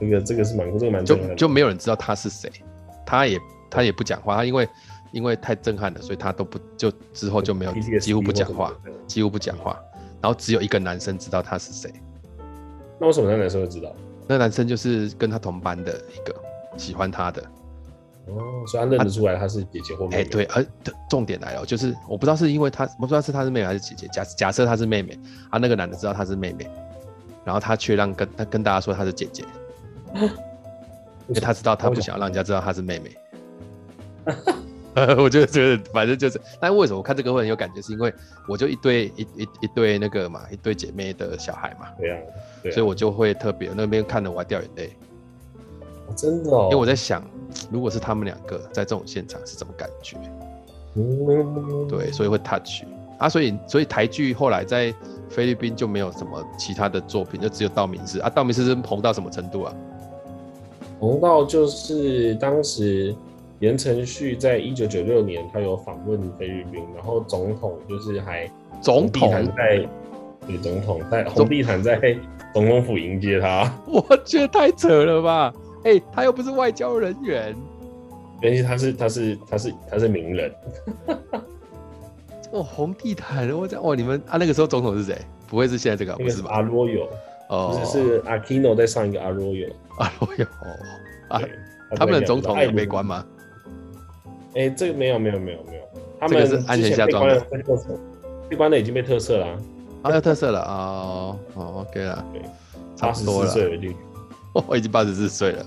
[0.00, 2.50] 这个这个是蛮酷，这个蛮就就没有人知道他是谁，
[3.04, 3.38] 他也
[3.70, 4.68] 他也不讲话，他因为
[5.12, 8.72] 因为太震撼了，所以他都不就之后就没有几乎不讲话，
[9.06, 9.78] 几乎不讲话，
[10.20, 11.92] 然后只有一个男生知道他是谁。
[12.98, 13.92] 那为什么那男生会知道？
[14.28, 16.34] 那男生就是跟他同班的一个
[16.76, 17.42] 喜欢他的。
[18.26, 20.16] 哦，所以他认得出来他是姐姐或妹妹。
[20.16, 20.64] 哎、欸，对，而
[21.10, 24.06] 重点来了，就是我不知道是因为他，我不知道是他是妹妹还是姐姐。
[24.12, 25.18] 假假设他是妹妹，
[25.50, 26.70] 啊，那个男的知道他是妹妹，
[27.44, 29.44] 然后他却让跟他跟大家说他是姐姐，
[30.14, 33.16] 因为他知道他不想要让人家知道她是妹妹。
[35.16, 37.80] 我觉得觉得反正就是，但为什么我看这个会很有感觉？
[37.80, 38.12] 是因为
[38.46, 42.18] 我就一对一一一对那个嘛，一对姐妹的小孩嘛，对啊，
[42.62, 44.94] 对啊，所以我就会特别那边看的我还掉眼泪。
[46.14, 47.24] 真的哦，因为我在想，
[47.70, 50.18] 如果是他们两个在这种现场是怎么感觉？
[50.94, 52.82] 嗯，对，所以会 touch
[53.18, 54.94] 啊，所以所以台剧后来在
[55.32, 58.28] 菲律宾就没有什么其他的作品，就只有道明寺啊。
[58.28, 59.74] 道明寺是红到什么程度啊？
[61.00, 63.14] 红到就是当时
[63.58, 68.48] 言承旭在一九九六年，他有访问菲律宾，然后总统就是还
[68.80, 69.88] 总统在
[70.46, 71.98] 对总统在红地毯在
[72.52, 75.52] 总统府迎接他， 我觉得太扯了吧。
[75.84, 77.56] 哎、欸，他又不是外交人员，
[78.40, 80.52] 原来他是他是他是他是名人。
[82.52, 85.16] 哦，红地毯，我讲哦，你们啊，那个时候总统是谁？
[85.48, 86.14] 不会是现在这个？
[86.22, 86.50] 不是吧？
[86.52, 87.08] 阿罗有
[87.48, 89.66] 哦，是阿基诺在上一个阿罗有。
[89.98, 90.76] 阿罗有哦
[91.28, 91.40] 啊，
[91.96, 93.24] 他们的总统有被关吗？
[94.54, 95.82] 哎、欸，这个没有没有没有没有，
[96.20, 97.40] 他们是安全下装的。
[98.50, 99.46] 被关的已经被特赦了
[100.02, 102.42] 啊，特赦了啊，哦，哦，OK 了，对，
[102.94, 103.54] 差不多了。
[104.66, 105.64] 我已经八十四岁了，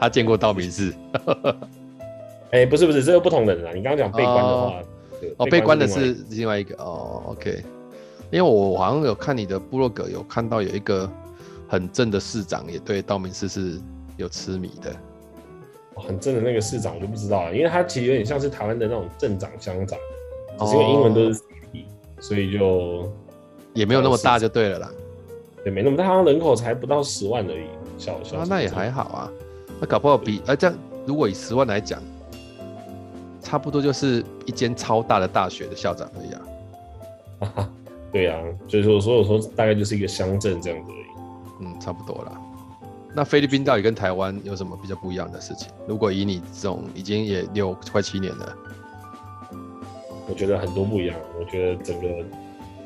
[0.00, 0.92] 他见过道明寺。
[2.50, 3.70] 哎、欸，不是不是，这个不同的人啊。
[3.72, 4.82] 你刚刚讲被关的话，
[5.36, 7.22] 哦，哦，被关的是另外一个哦。
[7.26, 7.62] OK，
[8.30, 11.10] 因为我好像有看你的部落格，有看到有一个
[11.68, 13.80] 很正的市长也对道明寺是
[14.16, 14.94] 有痴迷的。
[15.96, 19.98] 很正的那个市长我就不知道了，因为他其实有点像是台湾的那种镇长乡长，
[20.60, 21.84] 只是因为英文都是 CP，
[22.20, 23.12] 所以就
[23.74, 24.90] 也没有那么大就对了啦。
[25.64, 27.66] 也，没那么大，好像人口才不到十万而已。
[27.98, 29.32] 小小、啊，那也还好啊，
[29.80, 32.00] 那搞不好比呃、啊、这样，如果以十万来讲，
[33.48, 37.50] 差不多就是一间超大的大学的校长而已啊。
[37.56, 37.70] 啊
[38.12, 41.64] 对啊，所以说所以说大概就是一个乡镇这样子而已。
[41.64, 42.32] 嗯，差不多啦。
[43.14, 45.68] 那菲律宾到底跟台湾有什么比较不一样的事情？
[45.86, 48.54] 如果以你这种已经也六快七年了，
[50.28, 51.16] 我觉得很多不一样。
[51.40, 52.06] 我觉得整个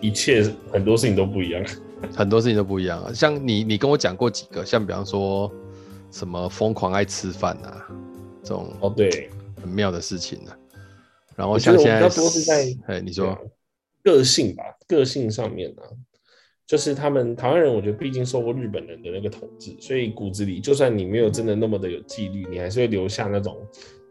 [0.01, 1.61] 一切很多事情都不一样。
[2.17, 5.51] 很多事情都不一样啊，像你，你跟我讲过几个，像比方说
[6.11, 7.87] 什么疯狂爱吃饭啊，
[8.43, 9.31] 这种哦对，
[9.63, 10.59] 很妙的事情呢、啊。
[11.37, 13.39] 然后像现在，比较多是在哎，你说
[14.03, 15.89] 个性吧，个性上面呢、啊，
[16.67, 23.57] 就是他们台湾人，我觉得毕竟受过日本人的那个统治，所以骨子里，就算你没有真的那么的有纪律，你还是会留下那种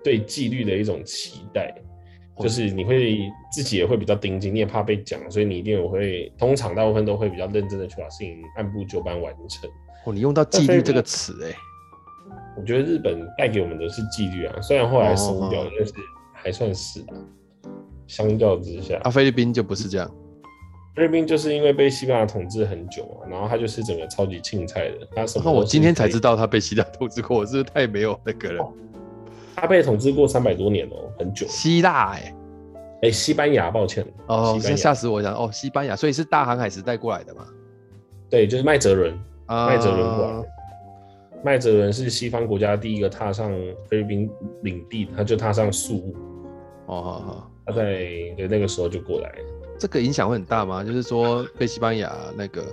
[0.03, 1.75] 对纪律的一种期待。
[2.39, 3.19] 就是你会
[3.53, 9.69] 自己也会比较盯紧，你也怕被讲，所以你一定也会，通常大部分都会比较认真的去把事情按部就班完成。
[10.05, 11.53] 哦，你用到纪律这个词哎，
[12.57, 15.93] 我觉得日本带给我们的是纪律啊，虽然后来松掉，但是
[16.33, 17.15] 还算是啊。
[18.07, 20.11] 相较之下，啊，菲律宾就不是这样。
[20.93, 25.45] 菲律宾就是因为被西班牙统治很久嘛，然后他就是整个超级青菜的，他什么？
[25.45, 28.63] 那我今天才知道他被希腊统治过，我是不是太没有那个了？
[28.63, 28.73] 哦
[29.53, 31.45] 他被统治过三百多年哦，很久。
[31.47, 32.33] 希腊哎，
[33.03, 35.31] 哎，西班牙，抱歉哦，吓死我了！
[35.33, 37.45] 哦，西班牙，所以是大航海时代过来的嘛？
[38.29, 39.13] 对，就是麦哲伦，
[39.47, 40.43] 麦哲伦过来。
[41.43, 43.51] 麦哲伦是西方国家第一个踏上
[43.89, 44.29] 菲律宾
[44.63, 46.15] 领地，他就踏上宿务。
[46.87, 47.83] 哦，好好，他在
[48.37, 49.31] 对那个时候就过来。
[49.77, 50.83] 这个影响会很大吗？
[50.83, 52.63] 就是说被西班牙那个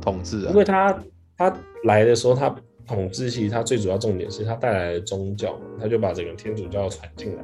[0.00, 0.50] 统治啊？
[0.50, 0.98] 因为他
[1.36, 2.54] 他来的时候他。
[2.86, 7.42] 统治其实他最主要重点是他带来的宗教，他就把整个天主教传进来。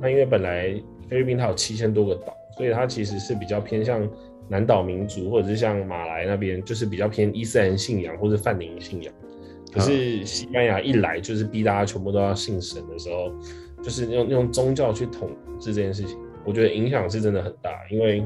[0.00, 0.74] 那因为本来
[1.06, 4.08] 菲律宾它有七千多个岛，所以它其实是比较偏向
[4.48, 9.12] 南岛民族，或者是像马来那边就是比较偏伊斯兰信仰或者泛灵信仰。
[9.74, 13.32] 可是西班牙一来就是逼大家全部都要信神的时候，
[13.82, 18.24] 就是用用宗教去统治这件事情，我觉得影响是真的很大，因为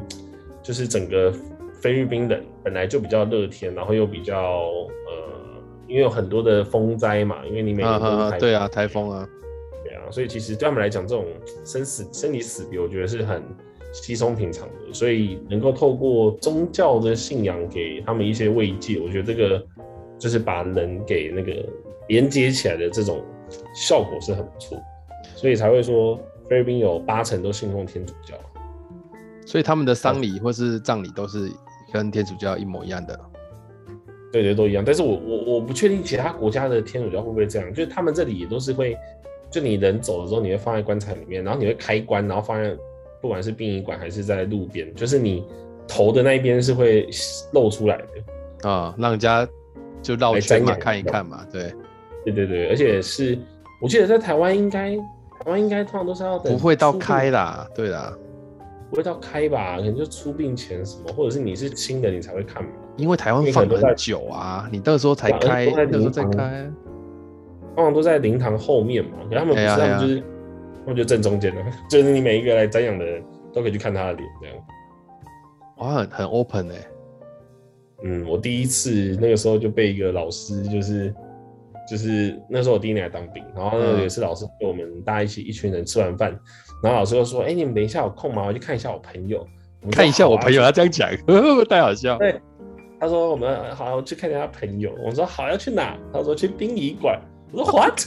[0.62, 1.32] 就是整个
[1.80, 5.38] 菲律宾人本来就比较乐天，然后又比较呃。
[5.88, 9.26] 因为有很多的风灾嘛，因为你每年都是台，啊啊对啊，台风啊，
[9.82, 11.24] 对啊，所以其实对他们来讲，这种
[11.64, 13.42] 生死、生离死别，我觉得是很
[13.90, 14.92] 稀松平常的。
[14.92, 19.66] 所以能够透过宗教的信仰给他们一些慰藉，我觉得这个
[20.18, 21.64] 就是把人给那个
[22.08, 23.24] 连接起来的这种
[23.74, 24.78] 效果是很不错。
[25.34, 28.34] 所以才会说菲律宾有八成都信奉天主教，
[29.46, 31.50] 所以他们的丧礼或是葬礼都是
[31.92, 33.18] 跟天主教一模一样的。
[34.30, 38.96] 对对都一样，但是我我我不确定其他国家的天主教会不会这样，就是他们这里也都是会
[39.50, 42.76] 就你人走了之后，你会放在棺材里面，然后你会开棺，然后放在
[43.20, 45.44] 不管是殡仪馆还是在路边，就是你
[45.86, 47.08] 头的那一边是会
[47.52, 49.48] 露出来的啊，让人家
[50.08, 51.70] 就绕圈嘛看一看嘛，对，
[52.24, 53.38] 对对对，而且是
[53.82, 58.16] 我记得在台湾应该台湾应该通常都是要等不会到开啦，对啦，
[58.88, 66.66] 不会到开吧，可能就出殡前什么，或者是你是亲的你才会看嘛，因为台湾放很久啊，你那个时候才开，那个时候再开。
[67.76, 70.22] 往往都在灵堂后面嘛，可他们不是，他们就是，
[70.84, 74.56] 他们就正中间的， 就是你每一个来瞻仰的人都可以去看他的脸，这样。
[75.76, 76.74] 哇，很很 open 哎。
[78.04, 81.14] 嗯，我第一次那个时候就被一个老师，就是
[81.90, 86.30] 就是那时候我第一年来当兵，然后也是老师跟我们大家一起一群人吃完饭，
[86.82, 88.44] 然后老师就说：“哎，你们等一下有空吗？
[88.46, 89.46] 我去看一下我朋友。”
[89.92, 91.08] 看一下我朋友，他这样讲，
[91.70, 92.18] 太好笑。
[92.18, 92.34] 对，
[92.98, 97.20] 他说：“我们好好去看一下他朋友。”我说：“好，要去哪？”他说：“去殡仪馆。”
[97.52, 98.00] 我说 What？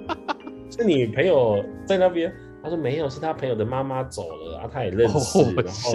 [0.74, 2.32] 是你朋友在那边？
[2.62, 5.92] 他说没有，是他朋友的妈妈走了啊，他也认识，哦、然后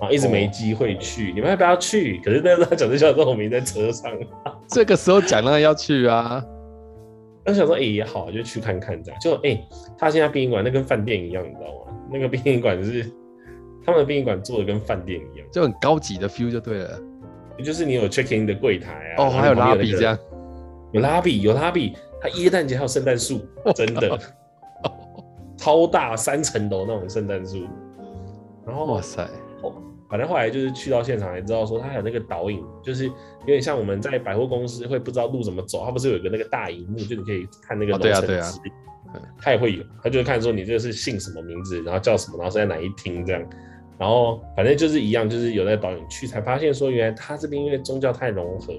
[0.00, 1.30] 啊，一直没机会去。
[1.30, 2.20] 哦、你们要不要去？
[2.24, 4.10] 可是那时候他讲这笑的时候，我们在车上。
[4.68, 6.44] 这个时候讲那要去啊，
[7.46, 9.20] 我想说，哎、欸，也好，就去看看这样。
[9.20, 11.96] 就哎、欸，他现在殡仪馆那跟饭店一样，你知道吗？
[12.10, 13.04] 那个殡仪馆是
[13.84, 16.98] 他们的殡仪馆做的跟饭店一样，就很高级的 feel 就对了。
[17.62, 20.18] 就是你有 check in 的柜台啊，哦，还有拉比这样。
[20.92, 23.40] 有拉比，有拉比，它耶诞节还有圣诞树，
[23.74, 24.18] 真的
[25.56, 27.66] 超大三层楼那种圣诞树。
[28.66, 29.26] 然后哇塞，
[30.12, 38.72] 反正后来就是去到现场才知道说，它还有那个导引，就是有点像我们在百货公司会不知道路怎么走，它不是有一个那个大荧幕，就你可以看那个楼层指令，
[39.40, 43.42] 它也会有，它就是看说你这个是姓什么名字，然后叫什么，然后是在哪一厅这样。
[43.98, 48.74] 然后反正就是一样，就是有那个导引去才发现说，原来他这边因为宗教太融合。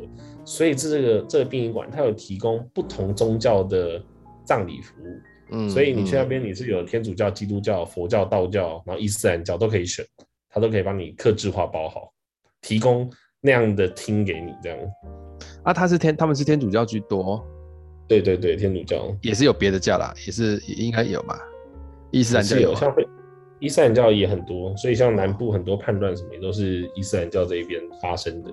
[0.45, 4.03] 所以这个这个殡仪馆，它有提供不同宗教的
[4.43, 5.05] 葬礼服务，
[5.51, 10.05] 嗯，所以你去那边你是有天主教、基督教、佛教、道教，然后伊斯兰教都可以选，
[10.53, 12.13] 它都可以帮你克制化包好，
[12.61, 13.09] 提供
[13.41, 14.77] 那样的厅给你这样。
[15.63, 17.43] 啊，他是天，他们是天主教居多，
[18.07, 21.39] 对对对，天主教也是有别的教啦，也是也应该有吧，
[22.11, 23.07] 伊斯兰教有，像会
[23.59, 28.51] 伊斯兰教也很多，所以像南部很多叛乱什么也都是伊斯兰教这一边发生的。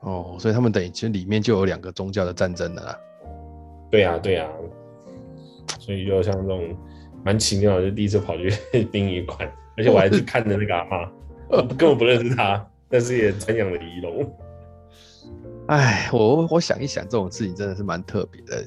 [0.00, 2.98] 哦，所以他们等于其实里面就有两个宗教的战争的啦。
[3.90, 4.54] 对呀、啊，对呀、啊，
[5.78, 6.76] 所以就像这种
[7.24, 8.50] 蛮奇妙的，就第一次跑去
[8.90, 11.21] 殡仪馆，而且我还是看着那个阿妈，我
[11.76, 14.26] 根本不认识他，但是也瞻仰了仪容。
[15.68, 18.66] 哎，我我想一想，这种事情真的是蛮特别的。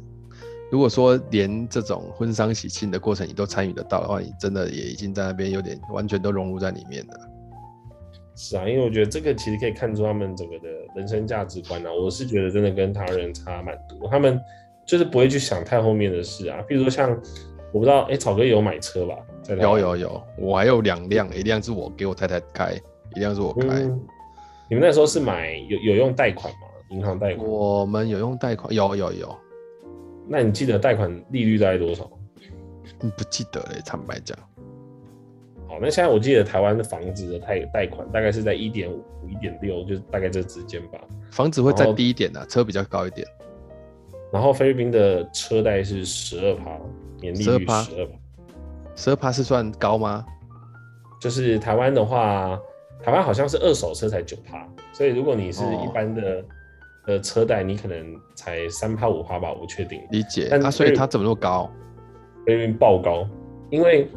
[0.71, 7.13] 如果说连这种婚丧喜庆的过程你都参与得到的话，你真的也已经在那边有点完全都融入在里面了。
[8.35, 11.91] 是啊，因为我觉得这个其实可以看出他们整个的人生价值观啊。
[11.91, 14.39] 我是觉得真的跟台湾人差蛮多，他们
[14.85, 16.61] 就是不会去想太后面的事啊。
[16.67, 17.09] 比如说像
[17.71, 19.15] 我不知道，哎、欸，草哥有买车吧？
[19.49, 22.73] 有有有，我还有两辆，一辆是我给我太太开，
[23.15, 23.99] 一辆是我开、嗯。
[24.69, 26.59] 你们那时候是买有有用贷款吗？
[26.89, 27.47] 银行贷款？
[27.47, 29.35] 我们有用贷款，有有有。
[30.27, 32.09] 那你记得贷款利率大概多少？
[32.99, 34.35] 不记得嘞，坦白讲。
[35.67, 40.99] 好那现在我记得台湾的房子的贷贷款大概是在一点五、一点六，就大概这之间吧。
[41.31, 43.27] 房子会再低一点的，车比较高一点。
[44.31, 46.79] 然后菲律宾的车贷是十二趴，
[47.19, 47.83] 年利率十二趴。
[48.95, 50.25] 十二趴是算高吗？
[51.21, 52.59] 就是台湾的话，
[53.03, 56.45] 台湾好像是二手车才九趴，所以如果你是一般的
[57.07, 60.01] 呃车贷，你可能才三趴五趴吧，我不确定。
[60.11, 60.47] 理解。
[60.49, 61.69] 但、啊、所以它怎么那么高？
[62.45, 63.27] 菲律宾爆高，
[63.69, 64.09] 因为。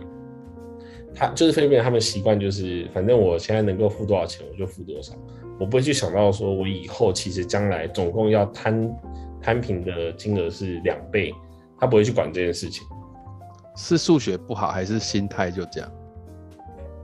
[1.14, 5.14] 他就是菲律宾，他们习惯就是，反正我现在能够付多少钱，我就付多少，
[5.58, 8.96] 我不会去想到说，我以后其实将来总共要摊
[9.40, 11.34] 摊平的金额是两倍，
[11.80, 12.86] 他不会去管这件事情。
[13.78, 15.88] 是数学不好，还是心态就这样？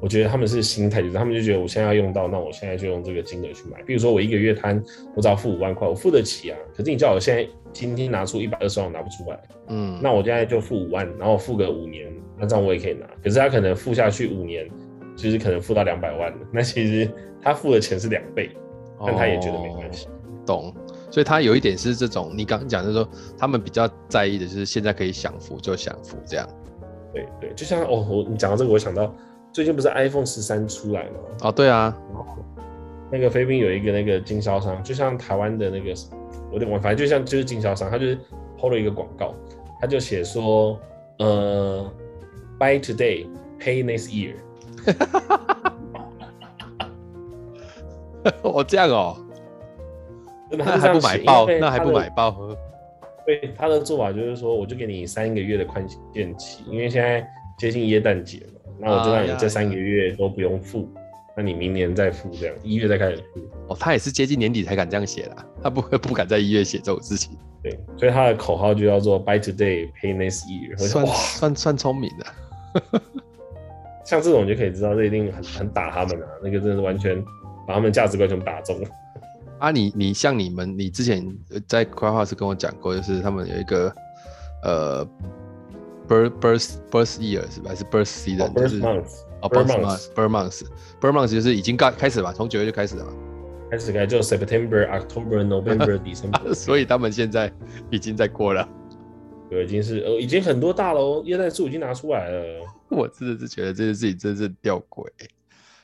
[0.03, 3.81] 我觉得他们是心态，就是他们就觉得我现在要用到，那我现在就用这个金额去买。
[3.85, 4.83] 比如说我一个月摊，
[5.15, 6.59] 我只要付五万块，我付得起啊。
[6.77, 9.41] 可是你叫我现在今天拿出一百二十万，我拿不出来。
[9.69, 13.07] 嗯，那我现在就付五万，然后付个五年，那这样我也可以拿。
[13.23, 14.69] 可是他可能付下去五年，
[15.17, 18.51] 就是可能付到两百万，那其实他付的钱是两倍，
[19.07, 20.07] 但他也觉得没关系。
[20.07, 20.11] 哦，
[20.45, 20.75] 懂。
[21.11, 26.47] 所以他有一点是这种，你刚刚讲就是说，他们比较在意的就是现在可以享福就享福这样。
[27.15, 29.11] 对对，就像哦，我你讲到这个，我想到。
[29.53, 31.11] 最近不是 iPhone 十三出来吗？
[31.43, 31.97] 哦，对啊，
[33.09, 35.95] 那个菲律宾有一个那个经销商，就像台湾的那个，
[36.51, 38.19] 我的我反正就像就是经销商，他就是
[38.59, 39.33] PO 了一个广告，
[39.81, 40.77] 他就写说，
[41.21, 41.89] 呃
[42.59, 43.29] ，Buy today,
[43.61, 44.35] pay next year。
[48.43, 49.17] 哦这样哦，
[50.51, 51.47] 那还不买爆？
[51.61, 52.37] 那还不买爆？
[53.27, 57.27] 对，他的做法就是说，我就给你三个月的宽限期，因为现在
[57.59, 61.01] 接近耶诞节嘛，那我就让你这三个月都不用付，啊、
[61.37, 63.41] 那你明年再付，这样一月再开始付。
[63.69, 67.37] 哦，他也是接近年底才敢这样写的，他不会不敢在一月写这种事情。
[67.63, 73.01] 对，所以他的口号就叫做 “Buy today, pay next year”，算算算聪明的。
[74.05, 77.19] 像这种就可以知道，这一定很很打他们啊，那个真的是完全
[77.67, 78.79] 把他们价值观全部打中。
[79.65, 81.27] 啊你，你你像你们，你之前
[81.67, 83.91] 在 Clubhouse 跟我讲过，就是他们有一个
[84.63, 85.07] 呃
[86.07, 87.71] ，birth birth birth year 是吧？
[87.71, 88.53] 还是 birth season？
[88.53, 93.13] 就是 birth month 哦，birth month，birth month，birth month 就是已经开开始了嘛，从九月就开始了嘛。
[93.71, 97.51] 开始开就 September、 October、November、 December，所以他们现在
[97.91, 98.69] 已经在过了。
[99.49, 102.45] 对，已经是呃，已经很多大楼耶诞树已经拿出来了。
[102.91, 105.07] 我真的是觉得这件事情真是吊诡。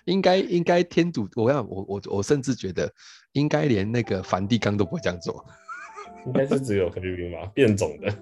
[0.07, 2.91] 应该应该天主，我要我我我甚至觉得
[3.33, 5.45] 应该连那个梵蒂冈都不会这样做。
[6.27, 8.13] 应该是只有菲律宾吧，变种的。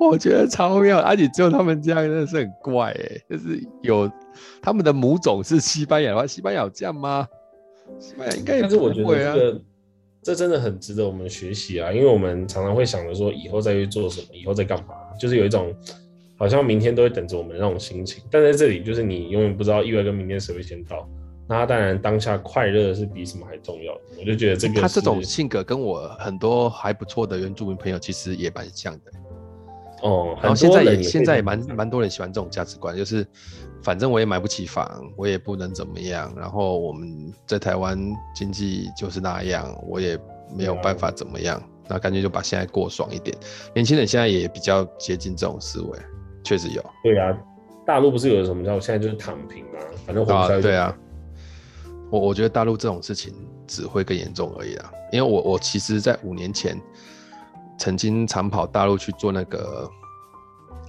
[0.00, 4.10] 我觉得超妙，而且只有他们这样真的是很怪哎，就是有
[4.60, 7.28] 他们的母种是西班牙的话，西班牙有这样吗？
[8.00, 8.90] 西班牙应该也不会啊。
[8.92, 9.60] 但是我觉得这个
[10.20, 15.72] 这真的很值得我们学习啊，因为我们常常会想着说以后再去做什么，以后再干嘛，就是有一种
[16.36, 18.22] 好像明天都会等着我们的那种心情。
[18.30, 21.08] 但在这里，就是你永远不知道意外跟明天谁会先到。
[21.48, 24.00] 那当然，当下快乐是比什么还重要的。
[24.20, 29.10] 我就觉得这个他这种性格跟我很多还不错的原住民朋友其实也蛮像的。
[30.02, 33.26] 哦，然后现在也现在也蛮蛮多人喜欢这种价值观，就是
[33.82, 36.32] 反正我也买不起房，我也不能怎么样。
[36.36, 37.98] 然后我们在台湾
[38.34, 40.18] 经济就是那样，我也
[40.54, 41.60] 没有办法怎么样。
[41.88, 43.34] 那干脆就把现在过爽一点。
[43.74, 45.98] 年轻人现在也比较接近这种思维，
[46.44, 46.84] 确实有。
[47.02, 47.34] 对啊，
[47.86, 50.54] 大陆不是有什么叫现在就是躺平嘛，反正活不下去。
[50.54, 50.96] 啊，对啊。
[52.10, 53.34] 我我觉得大陆这种事情
[53.66, 56.80] 只会更严重而已啦，因为我我其实，在五年前
[57.78, 59.90] 曾经长跑大陆去做那个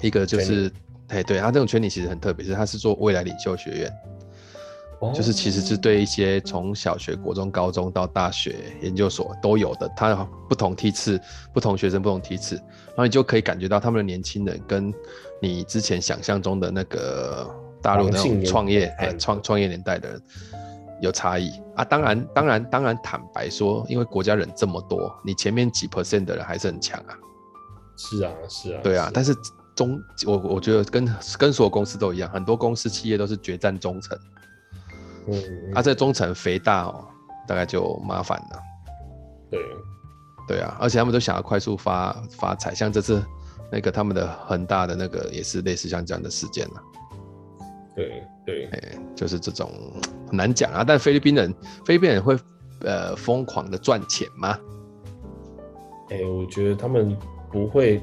[0.01, 0.71] 一个就是，
[1.09, 10.15] 哎，对，他这种圈里其实很特别，是他是做未来领袖学院，就是其实是对一些从小学、国中、高中到大学、研究所都有的，他
[10.47, 11.19] 不同梯次、
[11.53, 14.93] 不同学生、不同梯次，然后你就可以感觉到他们的年轻人跟
[15.41, 20.21] 你之前想象中的那个大陆那种创业哎创创业年代的人。
[21.01, 27.15] 有差异啊，当然，当然，当然，坦白说，因为国家人这么多，你前面几 percent 的人还是很强啊。
[27.95, 29.05] 是啊，是啊，对啊。
[29.07, 29.35] 是但是
[29.75, 31.05] 中，我我觉得跟
[31.37, 34.17] 跟所有公司都一样，很多公司企业都是决战中层。
[35.27, 35.73] 嗯，嗯。
[35.73, 37.05] 啊，这中层肥大哦，
[37.47, 38.59] 大概就麻烦了。
[39.49, 39.59] 对，
[40.47, 43.23] 对啊，而且他们都想要快速发发财，像这次
[43.71, 46.83] 那个他们的恒大的那个也是类似像这样的事件了。
[47.95, 49.71] 对对，哎，就是这种
[50.27, 50.83] 很难讲啊。
[50.83, 51.53] 但菲律宾人，
[51.85, 52.35] 菲律宾人会
[52.81, 54.59] 呃疯狂的赚钱吗？
[56.09, 57.15] 哎，我觉得他们
[57.51, 57.99] 不会，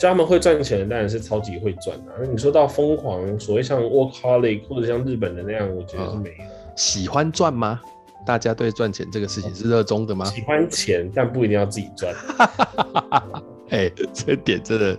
[0.00, 2.16] 叫他们会赚钱，当然是超级会赚啊。
[2.18, 6.44] 那你说到疯狂，所谓像 workaholic 或者像日本的那样，我觉得是没有。
[6.44, 7.78] 嗯、喜欢赚吗？
[8.24, 10.24] 大家对赚钱这个事情是热衷的吗？
[10.24, 12.14] 喜欢钱，但不一定要自己赚。
[13.68, 14.98] 哎，这点真的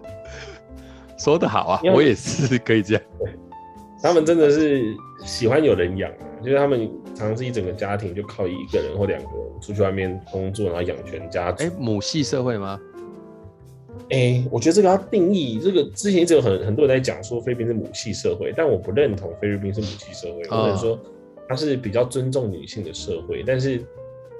[1.17, 3.03] 说得好啊，我也是可以这样。
[4.01, 4.95] 他们真的是
[5.25, 11.53] 喜欢有人养啊，就是他们常常是一整个家庭就靠一个人或两个人出去外面工作，然后养全家。
[11.59, 12.79] 哎，母系社会吗？
[14.09, 15.59] 哎，我觉得这个要定义。
[15.61, 20.43] 这个之前一直有很很多人在讲说菲律宾是母系社会，但我不认同菲律宾是母系社会。
[20.47, 20.97] 或者说
[21.47, 23.83] 它是比较尊重女性的社会，但是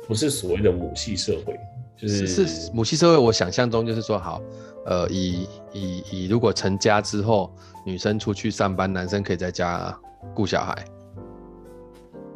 [0.08, 1.54] 不是所谓的母系社会。
[2.02, 4.42] 就是是母系社会，我想象中就是说好。
[4.86, 7.54] 呃，以以以，如果成家之后，
[7.86, 9.96] 女生出去上班，男生可以在家
[10.34, 10.74] 顾小孩。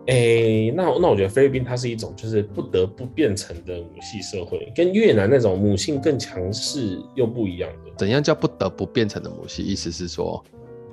[0.06, 7.92] 哎、欸，那那我觉得菲律宾它是一种就是不得不变成的母系社会，跟越南那种母性更强势又不一样的。
[7.98, 9.64] 怎样叫不得不变成的母系？
[9.64, 10.44] 意思是说，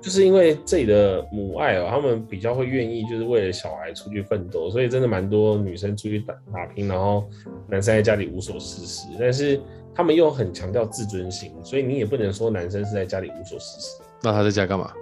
[0.00, 7.28] 就是因为这里的母爱哦、喔，他们比较会愿意就是为了小孩出去奋斗，所以真的蛮多女生出去打打拼，然后
[7.68, 9.60] 男生在家里无所事事，但是。
[9.92, 14.00] 他们又很强调自尊心，所以你也不能说男生是在家里无所事事。
[14.22, 14.92] 那他在家干嘛？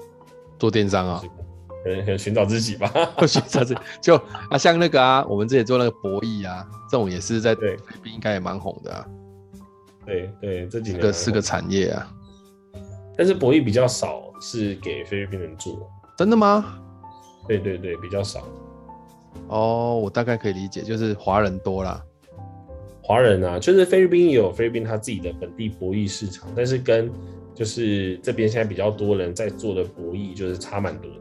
[0.58, 1.22] 做电商啊？
[1.84, 2.90] 可能可能寻找自己吧。
[3.28, 4.16] 寻找自己就
[4.50, 9.06] 啊，像那个啊，我们之前做那个博弈啊，这种也是在菲律宾应该也蛮红的啊。
[10.06, 12.10] 对对，这几个是个产业啊。
[13.18, 15.90] 但是博弈比较少是给菲律宾人做。
[16.16, 16.80] 真的吗？
[17.48, 18.46] 对对对，比较少。
[19.48, 22.00] 哦，我大概可以理解，就是华人多啦。
[23.02, 27.10] 华人啊，就是菲律宾也有菲律宾他自己的本地博弈市场，但是跟
[27.54, 31.18] 就是这边现在比较多人在做的博弈，就是差蛮多的。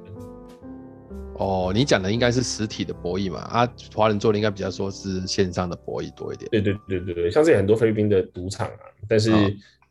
[1.39, 3.39] 哦，你讲的应该是实体的博弈嘛？
[3.39, 6.49] 啊，华人做的应该比较说是线上的博弈多一点。
[6.51, 9.31] 对对对对对，像这里很多菲律宾的赌场啊，但是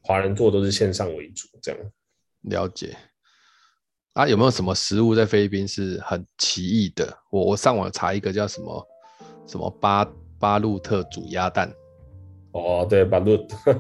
[0.03, 1.81] 华人做都是线上为主，这样。
[2.47, 2.97] 了解。
[4.15, 7.07] 啊，有没有什么食物在菲律宾是很奇异的？
[7.31, 8.89] 我我上网查一个叫什么
[9.47, 11.71] 什么巴巴路特煮鸭蛋。
[12.53, 13.75] 哦，对，巴路特，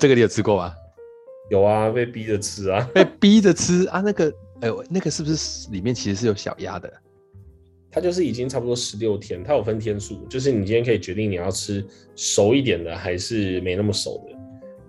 [0.00, 0.74] 这个你有吃过吗？
[1.50, 4.00] 有啊，被逼着吃啊，被逼着吃啊。
[4.00, 4.32] 那个，
[4.62, 6.90] 哎呦，那个是不是里面其实是有小鸭的？
[7.92, 14.35] 它就是已经差不多十六天，它有分天数，就是你今天可以决定你要吃熟一点的还是没那么熟的。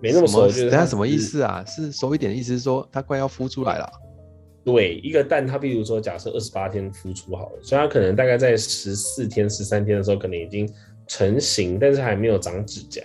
[0.00, 1.64] 没那么熟，就是它什么意思啊？
[1.66, 3.90] 是熟一点的意思是说它快要孵出来了。
[4.64, 10.68] 对，一个蛋，它比如说假设二十八天孵出好了，所以它可能大概在十四天、十三天的时候，可能已经
[11.06, 13.02] 成型，但是还没有长指甲，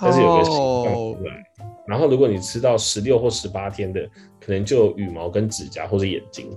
[0.00, 1.42] 但是有个形状出来。
[1.86, 4.00] 然后如果你吃到十六或十八天的，
[4.40, 6.48] 可能就有羽毛跟指甲或者眼睛。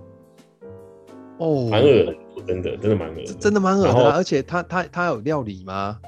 [1.40, 2.16] 哦，蛮恶的，
[2.48, 4.12] 真的，真的蛮恶的，真的蛮恶的。
[4.12, 6.00] 而且它它它有料理吗？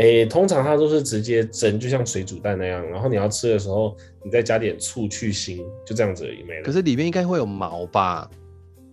[0.00, 2.82] 诶，通常它都是直接蒸，就像水煮蛋那样。
[2.90, 3.94] 然后你要吃的时候，
[4.24, 6.62] 你再加点醋去腥，就这样子而已，没了。
[6.62, 8.28] 可是里面应该会有毛吧？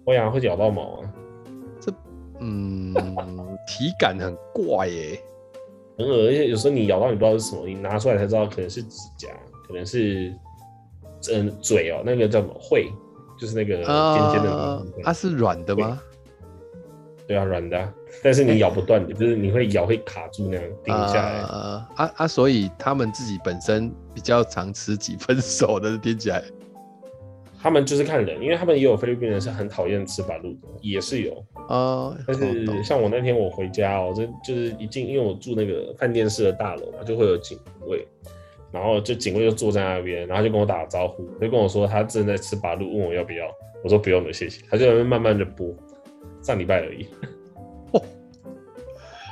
[0.04, 1.14] 会啊，会咬到毛啊。
[1.80, 1.94] 这，
[2.42, 2.94] 嗯，
[3.66, 5.18] 体感很怪耶，
[5.98, 6.28] 很恶。
[6.28, 9.30] 而且有时候你咬到，你不知道是什么，你拿出来才知道，可能是指甲，
[9.66, 10.34] 可能是
[11.32, 12.92] 嗯嘴哦，那个叫什么喙，
[13.40, 13.86] 就是那个尖
[14.34, 14.52] 尖的。
[14.54, 16.02] 啊，它是软的吗？
[17.26, 17.94] 对啊，软的，
[18.24, 21.40] 但是你咬不断的，欸、就是你会咬会卡住那样定下来。
[21.40, 26.44] 啊啊，啊，所以他们自己本身比较常吃几分熟的，听起来。
[27.60, 32.16] 他们就是看人，因为他们也有菲律宾人是很讨厌吃巴路的，也是有啊。
[32.26, 38.08] 但是像我那天我回家哦、喔，这就是一进，因为我住那个饭店式的大楼嘛，就会有警卫，
[38.72, 43.48] 然后就警卫就坐在那边，然后就跟我打个招呼，就跟我说他正在吃巴路，问我要不要，
[43.84, 44.64] 我说不用了，谢谢。
[44.70, 45.76] 他就慢慢的剥。
[46.44, 47.28] 上礼拜而已，哦，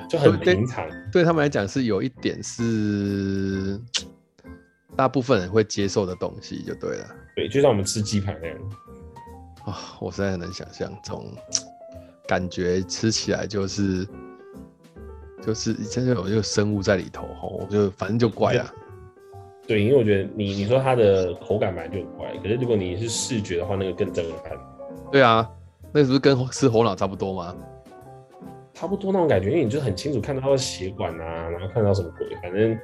[0.10, 0.88] 就很平常。
[1.12, 3.80] 对，对他们来讲是有一点是
[4.96, 7.08] 大部分人会接受的东西，就对了。
[7.36, 8.58] 对，就像我们吃鸡排那样。
[9.66, 11.26] 啊、哦，我实在很难想象，从
[12.28, 14.08] 感觉吃起来就是
[15.42, 18.74] 就是真的有一个生物在里头，我就反正就怪啊。
[19.68, 24.58] 对，因为我觉得你你说它的口感本来就很怪，可是如果你是视觉的话，那个更震撼。
[25.12, 25.50] 对啊。
[25.94, 27.56] 那是不是跟吃猴脑差不多吗？
[28.76, 32.78] 差不多那种感觉，因为你就很清楚看到它的血管啊，然后看到什么鬼，反正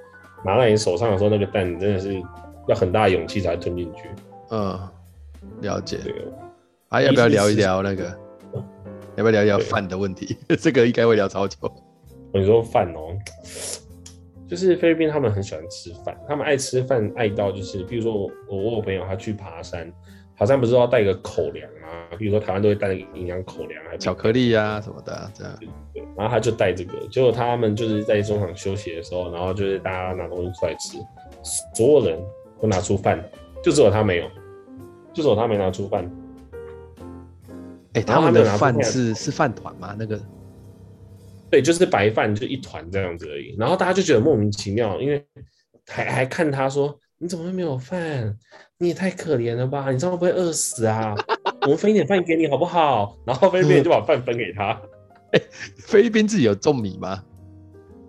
[0.43, 2.19] 拿在你手上的时候，那个蛋真的是
[2.67, 4.09] 要很大的勇气才吞进去。
[4.49, 4.79] 嗯，
[5.61, 5.97] 了解。
[5.97, 6.33] 对哦。
[6.89, 8.05] 啊，要不要聊一聊那个？
[9.17, 10.37] 要不要聊一聊饭的问题？
[10.57, 11.57] 这个应该会聊超久。
[12.33, 13.13] 你说饭哦，
[14.47, 19.91] 就是菲律宾他们很喜欢吃饭，他们爱吃饭爱到就是，比如说我我我朋友他去爬山。
[20.41, 25.53] 好像不是要带个口粮啊，比如说台湾都会带那个营养口粮，还巧克力呀、啊、什么的、啊，这样。
[25.93, 30.97] 对，然后他就带这个，结果他们就是在中场休息的时候，然后就是大家拿东西出来吃，
[31.75, 32.19] 所有人
[32.59, 33.23] 都拿出饭，
[33.63, 34.27] 就只有他没有，
[35.13, 36.11] 就只有他没拿出饭。
[37.93, 39.95] 哎、欸，他们的饭是是饭团吗？
[39.95, 40.19] 那个？
[41.51, 43.55] 对，就是白饭，就一团这样子而已。
[43.59, 45.23] 然后大家就觉得莫名其妙，因为
[45.87, 46.97] 还还看他说。
[47.23, 48.35] 你怎么会没有饭？
[48.81, 49.91] 你也太可怜了吧！
[49.91, 51.13] 你这样会不会饿死啊？
[51.61, 53.15] 我们分一点饭给你好不好？
[53.23, 54.81] 然后菲律宾人就把饭分给他。
[55.77, 57.23] 菲律宾自己有种米吗？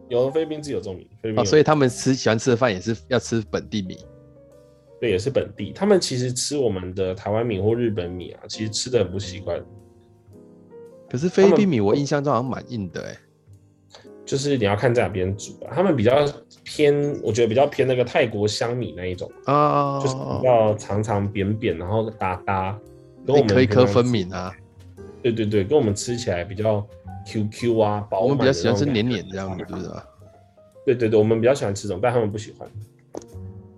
[0.08, 1.06] 有，菲律宾自己有种米。
[1.22, 3.98] 菲律宾、哦，所以他们吃喜欢吃的饭也是要吃本地米。
[4.98, 5.72] 对，也是本地。
[5.74, 9.62] 他们其实吃我们的台湾米或日本米啊，其实吃的很不习惯。
[11.10, 13.18] 可是菲律宾米我印象中好像蛮硬的哎、欸。
[14.32, 16.26] 就是你要看在哪边煮啊，他们比较
[16.64, 22.80] 偏，我觉得比较偏那个泰国香米那一种啊，oh, 就是比较长长扁扁，然后搭搭，
[23.26, 24.50] 跟我们一颗一颗分明啊。
[25.22, 26.82] 对对对，跟我们吃起来比较
[27.26, 28.22] Q Q 啊，饱满。
[28.22, 30.02] 我们比较喜欢吃黏黏这样子，是不是啊？
[30.86, 32.66] 对对对，我们比较喜欢吃这种，但他们不喜欢。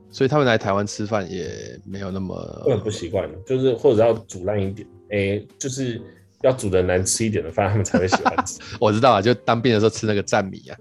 [0.09, 1.51] 所以他们来台湾吃饭也
[1.85, 2.37] 没有那么，
[2.71, 6.01] 很不习惯，就是或者要煮烂一点，哎、欸，就是。
[6.45, 8.61] 要煮的难吃一点的饭，他们才会喜欢吃。
[8.79, 10.77] 我知道啊，就当兵的时候吃那个蘸米啊。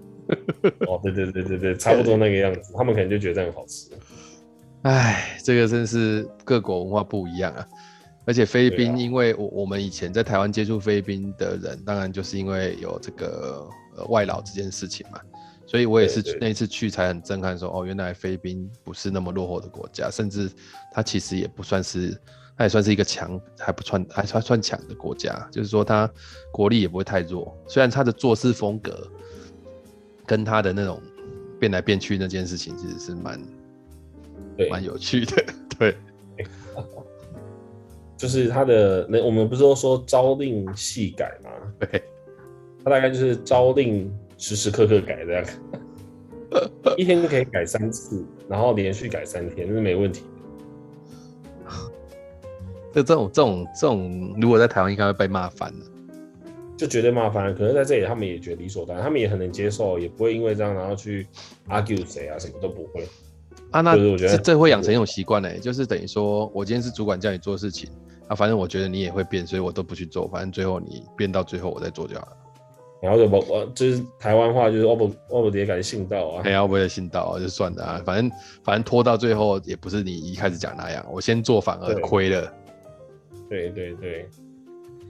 [0.86, 3.90] 哦，对对对对对，差不多那个样子，他们可能就觉得这样好吃。
[4.82, 7.66] 哎，这个真是各国文化不一样啊。
[8.26, 15.18] 而且菲律宾，因为我我们以前在台湾接触菲律宾的人，当然就是因为有这个呃外劳这件事情嘛，
[15.66, 20.50] 所以我也是那一次去才很震撼说，说哦，原来菲律宾不是那么落后的国家，甚至
[20.92, 22.20] 它其实也不算是。
[22.56, 26.08] 它也算是一个强，还不算还算算强的国家，就是说它
[26.52, 27.56] 国力也不会太弱。
[27.66, 29.10] 虽然它的做事风格
[30.26, 31.00] 跟它的那种
[31.58, 33.40] 变来变去那件事情，其实是蛮
[34.70, 35.44] 蛮有趣的。
[35.78, 35.96] 对，
[38.16, 41.50] 就是他的那我们不是都说朝令夕改吗？
[41.80, 42.02] 对，
[42.84, 45.44] 他大概就是朝令时时刻刻改这样。
[46.96, 50.22] 一天可以改三次，然后连续改三天，那是没问题。
[52.94, 55.86] 就这种这种这种，如果在台湾应该会被骂翻了，
[56.76, 57.52] 就绝对骂翻了。
[57.52, 61.26] 可能在这里，他们也觉得理所当然，他们也很能接受，也不会因为这样然后去
[61.68, 63.06] argue 谁啊，什么都不会。
[63.70, 67.90] 啊，那我觉得这会养成一种习惯呢，就是等于说我今天是主管叫你做事情，
[68.28, 72.36] 啊，反正我觉得你也会变，所以我都不去做，反正最后你变到最后我再做就好了。
[73.02, 78.30] 然后就我我就是台湾话就是我不我不得改信道啊，哎呀，我不得信道啊，就算了啊，反正
[78.62, 82.52] 反正拖到最后也不是你一开始讲那样，我先做反而亏了。
[83.48, 84.28] 对对对，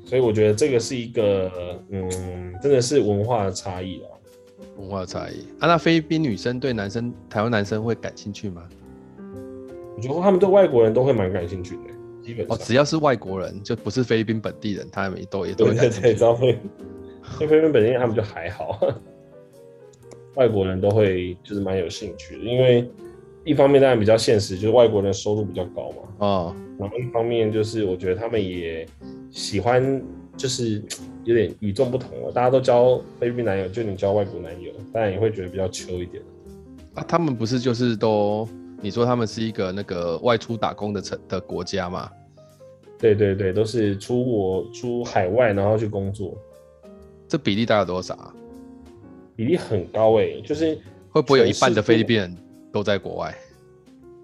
[0.04, 1.50] 所以我觉得这个是一个，
[1.90, 4.10] 嗯，真的是文化的差异啊，
[4.76, 5.68] 文化的差异啊。
[5.68, 8.68] 那菲律宾女生对男生，台湾男生会感兴趣吗？
[9.96, 11.82] 我觉得他们对外国人都会蛮感兴趣的，
[12.22, 12.56] 基本上。
[12.56, 16.14] 哦，只要是外国人，就不是菲律宾本地人，他们也都也都会感兴趣。
[16.14, 16.58] 对，
[17.46, 18.78] 菲律宾本地人他们就还好，
[20.34, 22.90] 外国人都会就是蛮有兴趣的，因为。
[23.44, 25.96] 一方面当然比较现实，就是外国人收入比较高嘛。
[26.18, 28.86] 啊、哦，然后一方面就是我觉得他们也
[29.30, 30.02] 喜欢，
[30.36, 30.82] 就是
[31.24, 32.32] 有点与众不同了。
[32.32, 36.22] 大家都交菲律宾男友，就你交外国男友，当然也会觉得比较秋一点。
[36.94, 38.48] 啊，他们不是就是都
[38.80, 42.10] 你说他们是一个那个外出打工的城的国家吗？
[42.98, 46.34] 对对对，都是出国出海外然后去工作。
[47.28, 48.34] 这比例大概多少啊？
[49.36, 50.78] 比例很高诶、欸，就是
[51.10, 52.34] 会不会有一半的菲律宾人？
[52.74, 53.32] 都在国外，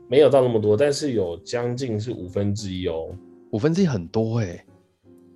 [0.09, 3.15] 没有到那么多，但是有将近是五分之一哦，
[3.53, 4.65] 五分之一很多哎、欸，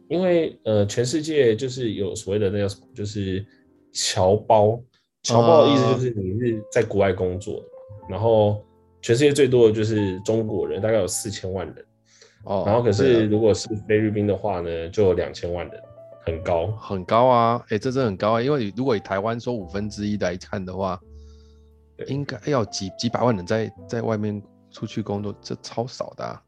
[0.09, 3.47] 因为呃，全世界就是有所谓的那个什么，就是
[3.93, 4.83] 侨胞，
[5.23, 8.61] 侨胞的意思就是你是在国外工作的，嗯、然后
[9.01, 11.85] 全世界最多的就是中国人，大概有四千万人，
[12.43, 15.81] 哦，然后可是如果是菲律宾的话呢，就有两千万人，
[16.27, 21.01] 很高，很高啊，哎、欸，这真的很高啊，因为如果以台湾说五分之一来看的话。
[22.07, 26.43] 应该要几几百万人在在外面出去工作，这超少的啊。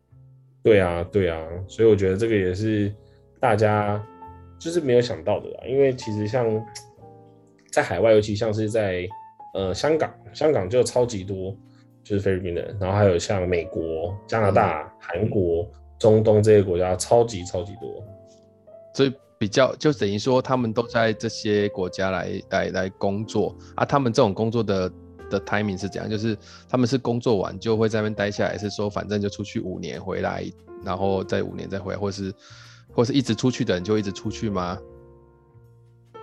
[0.63, 2.93] 对啊，对啊，所以我觉得这个也是
[3.39, 4.05] 大家
[4.59, 5.61] 就是没有想到的啦。
[5.65, 6.45] 因为其实像
[7.71, 9.07] 在海外，尤其像是在
[9.55, 11.57] 呃香港，香港就超级多
[12.03, 18.03] 就是菲律宾人，然后还有像美国、加拿大、韩、嗯、国、中东这些国家，超级超级多。
[18.93, 23.85] 所以比较就等于说，他们都在这些国家来来来工作啊。
[23.85, 24.93] 他们这种工作的。
[25.31, 26.11] 的 timing 是怎样？
[26.11, 26.37] 就是
[26.69, 30.45] 他们是工作完就会在那边待下来，是说反正就出去五年回来，
[30.85, 32.33] 然后再五年再回来，或是
[32.93, 34.79] 或是一直出去的人就一直出去吗？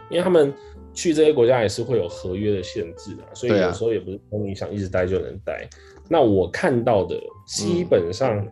[0.09, 0.53] 因为他们
[0.93, 5.53] 去这些国家也是会有合约的限制的，所以有时候也不是说你想一直待就能待。
[5.53, 5.69] 啊、
[6.09, 8.45] 那我看到的基本上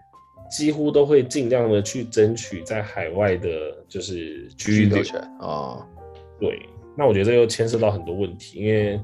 [0.50, 3.50] 几乎都会尽量的去争取在海外的，
[3.88, 5.86] 就是居留权啊。
[6.40, 9.00] 对，那我觉得这又牵涉到很多问题，因为。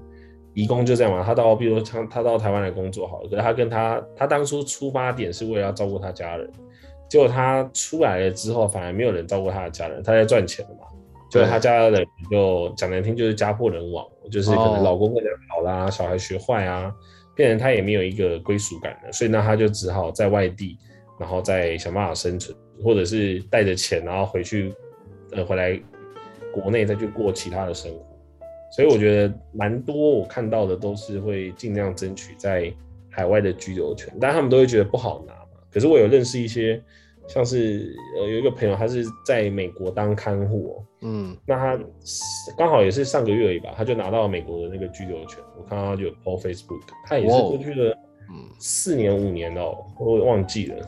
[0.57, 6.51] 移工就这样嘛，他到，比如说他他到台湾来工作好了，可是他跟他他当初出发点是为了要照顾他家人，
[7.07, 10.87] 结果他出来了之后，反而没有人照顾他的家人，他在赚钱了嘛，
[11.29, 16.91] 就是他家人就讲难听就是家破人亡，就是可能老公跟人跑啦，哦、小孩学坏啊，
[17.35, 20.75] 变成他也没有一个归属感了，所以那他就只好在外地，
[21.19, 24.73] 然后再想办法生存，或者是带着钱然后回去，
[25.33, 25.79] 呃，回来
[26.51, 28.06] 国内再去过其他的生活。
[28.69, 32.71] 所以我觉得蛮多，我看到的都是会尽量争取在
[33.09, 35.59] 海外的居留权，但他们都会觉得不好拿嘛。
[35.71, 36.81] 可是我有认识一些，
[37.27, 41.83] 像是呃有一个朋友，他是在美国当看护，嗯，那他
[42.57, 45.39] 刚好也是上个月而已吧，他就拿到了美国的那个居留权。
[45.57, 47.97] 我看到他就有 po Facebook，他也是过去了
[48.59, 50.85] 四年五年了，我忘记了，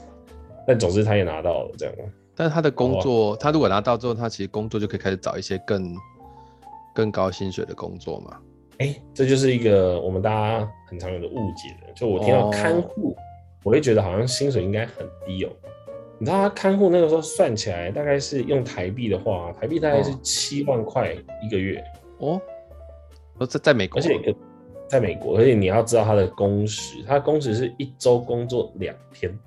[0.67, 1.95] 但总之他也拿到了这样。
[2.36, 5.95] 但是他的工作，他如果拿到之后，他其实工作就可以开始找一些更。
[6.93, 8.39] 更高薪水的工作嘛？
[8.79, 11.91] 哎、欸，这就是一个我们大家很常有的误解的。
[11.93, 13.15] 就我听到看护，哦、
[13.63, 15.49] 我会觉得好像薪水应该很低哦。
[16.17, 21.83] 你知道他看护那个时候算起来，大概是用台币的话，台币大概是七万块一个月
[22.19, 22.41] 哦。
[23.37, 24.35] 哦，在在美国，而且
[24.87, 29.37] 在美国，而且你要知道他的工时，他的工时是一周工作两天，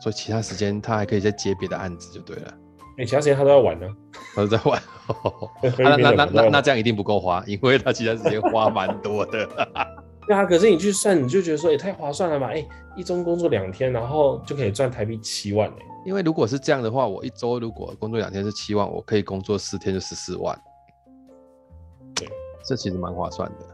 [0.00, 2.54] 所以其他时间他还可以再接别的案子就对了。
[2.96, 3.86] 哎、欸，其他时间他都在玩呢，
[4.34, 4.82] 他都在玩。
[5.78, 9.48] 那那那那那这样一定不够花，因为他其他时间花蛮多的。
[10.26, 12.48] 对啊，可是你去算，你就觉得说也太划算了吧？
[12.48, 15.72] 哎、欸，一周工作两天，然后就可以赚台币七万。
[16.06, 20.56] 因为如果是这样的话，我一周如果工作两天是七万，我可以工作四天就十四万。
[22.14, 22.28] 对，
[22.64, 23.66] 这其实蛮划算的。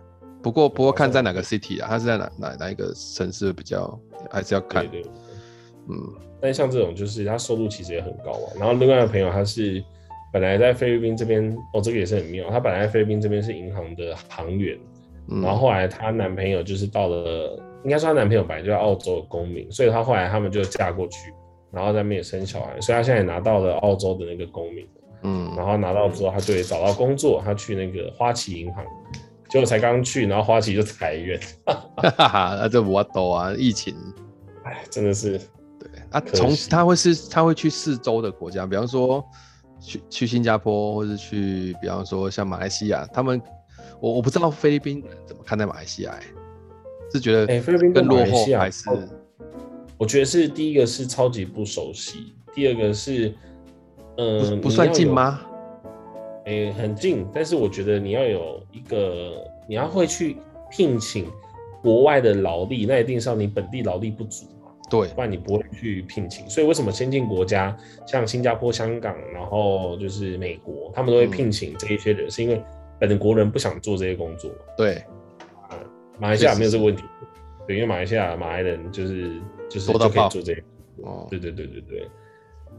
[0.42, 3.98] 不过不过看在哪个 city 啊，它是在哪哪哪一个城市比较，
[4.30, 4.88] 还是要看。
[4.88, 5.12] 对对对
[5.88, 8.52] 嗯，但像这种就是他收入其实也很高啊。
[8.58, 9.82] 然后另外的朋友他是
[10.32, 12.50] 本来在菲律宾这边，哦，这个也是很妙。
[12.50, 14.78] 他本来在菲律宾这边是银行的行员，
[15.42, 21.32] 然后后来她男朋友就是到了，应该说她男朋友本来就在澳洲的公民，所以她后来他们就嫁过去，
[21.70, 24.86] 然后在那边也生小孩，所以她现在也拿到了澳洲的那个公民。
[25.22, 28.84] 嗯，然后拿到之后，她就会找到工作，她去那个花旗银行，
[29.48, 33.94] 结果才刚去，然后花旗就裁员， 哈哈哈，那这我懂啊，疫情，
[34.64, 35.40] 哎，真的是。
[36.10, 39.24] 啊，从他会是他会去四周的国家，比方说
[39.80, 43.40] 去去新加坡，或者去比方说像马来西亚，他们
[44.00, 46.18] 我我不知道菲律宾怎么看待马来西亚，
[47.12, 48.88] 是觉得哎菲律宾更落后还是？
[49.98, 53.34] 我觉得是第一个是超级不熟悉，第二个是
[54.18, 55.40] 嗯不，不算近吗？
[56.44, 60.36] 哎，很近，但是我觉得你要有一个你要会去
[60.70, 61.26] 聘请
[61.82, 64.46] 国外的劳力，那一定是要你本地劳力不足。
[64.88, 66.48] 对，不然你不会去聘请。
[66.48, 67.76] 所以为什么先进国家
[68.06, 72.62] 像新加坡、香港，然后就是美国，他们都会聘请这一些人，嗯、是因为
[73.00, 74.48] 本国人不想做这些工作。
[74.76, 75.04] 对，
[75.68, 75.74] 啊，
[76.20, 77.02] 马来西亚没有这个问题。
[77.66, 80.62] 对，因为马来西亚马来人就是就是就可以做这个。
[81.02, 82.08] 哦，对对对对对。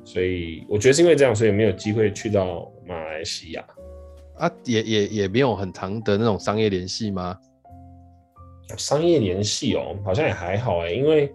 [0.06, 3.66] 所以我觉得是因为这样，所以没有机会去到马来西亚。
[4.38, 7.38] 啊，也也也没有很长的那种商业联系吗？
[8.78, 11.30] 商业联系哦，好像也还好哎，因为。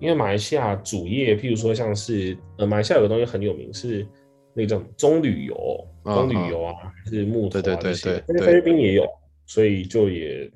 [0.00, 4.06] 因为马来西亚主业，譬如说像是呃，马来西亚有个东西很有名，是
[4.54, 5.56] 那种棕榈油，
[6.04, 8.22] 棕榈油啊，还、嗯、是木头啊这些。
[8.26, 9.04] 但是菲律宾也有，
[9.46, 10.50] 所以就也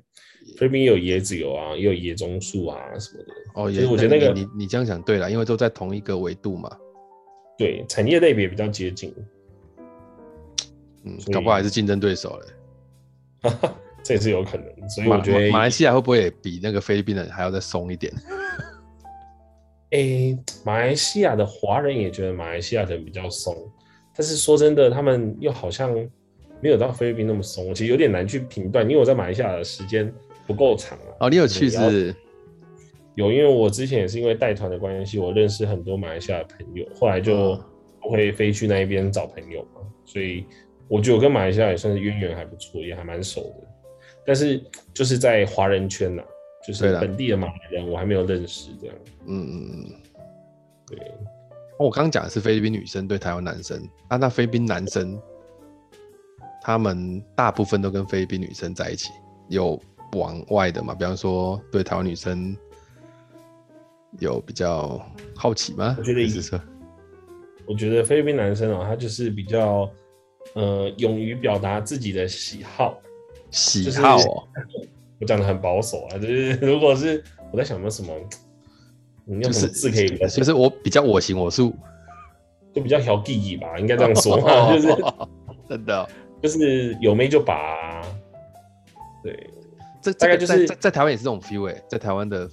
[0.57, 3.33] 菲律宾也有椰子油啊，也有椰棕树啊什么的。
[3.55, 6.69] 哦，其实我觉得那个你你这样讲对了，因为都在同一个纬度嘛。
[7.57, 9.13] 对，产业类别比较接近。
[11.05, 13.49] 嗯，搞不好还是竞争对手嘞。
[14.03, 18.11] 这也是有可能，所以我觉得马，马来西亚会不会也比那个菲律宾人还要再松一点？
[19.93, 23.55] 诶、欸，马来西亚的华人也觉得马来西亚人比较松，
[24.15, 25.93] 但是说真的，他们又好像
[26.61, 30.11] 没有到菲律宾那么松，其实有点难去评断，因为我在马来西亚的时间
[30.47, 31.13] 不够长啊。
[31.21, 32.13] 哦，你有去是？
[33.13, 37.55] 有，因为我之前也是因为带团的关系，我认识很多马来西亚的朋友，后来就
[37.99, 40.43] 会飞去那一边找朋友嘛，所以
[40.87, 43.67] 我觉得我跟马来西亚也算是渊源还不错，也还蛮熟的。
[44.25, 44.59] 但是
[44.91, 46.25] 就是在华人圈呐、啊。
[46.65, 48.95] 就是本地的马来人，我还没有认识这样。
[49.25, 49.91] 嗯嗯嗯，
[50.87, 51.11] 对。
[51.77, 55.19] 我刚刚讲的是菲律宾女生对台湾男生，啊，那菲律宾男生，
[56.61, 59.09] 他们大部分都跟菲律宾女生在一起，
[59.49, 59.77] 有
[60.13, 60.93] 往外的嘛？
[60.95, 62.55] 比方说对台湾女生
[64.19, 65.03] 有比较
[65.35, 65.95] 好奇吗？
[65.97, 66.61] 我觉得意思是，
[67.65, 69.89] 我觉得菲律宾男生哦，他就是比较
[70.53, 72.97] 呃勇于表达自己的喜好，
[73.49, 74.47] 喜好哦。
[74.71, 74.89] 就 是
[75.23, 78.13] 我讲的很保守啊，就是 如果是我在想有什么，
[79.23, 80.09] 你用什么字可以？
[80.17, 81.73] 就是、就是、我比较我行我素，
[82.73, 84.87] 就比较小弟弟吧，应该这样说嘛， 就是
[85.69, 86.09] 真的，
[86.41, 88.01] 就是有妹就把，
[89.23, 89.49] 对，
[90.01, 92.45] 这大概就是在，在台湾也是这种 feel 哎、欸，在台湾的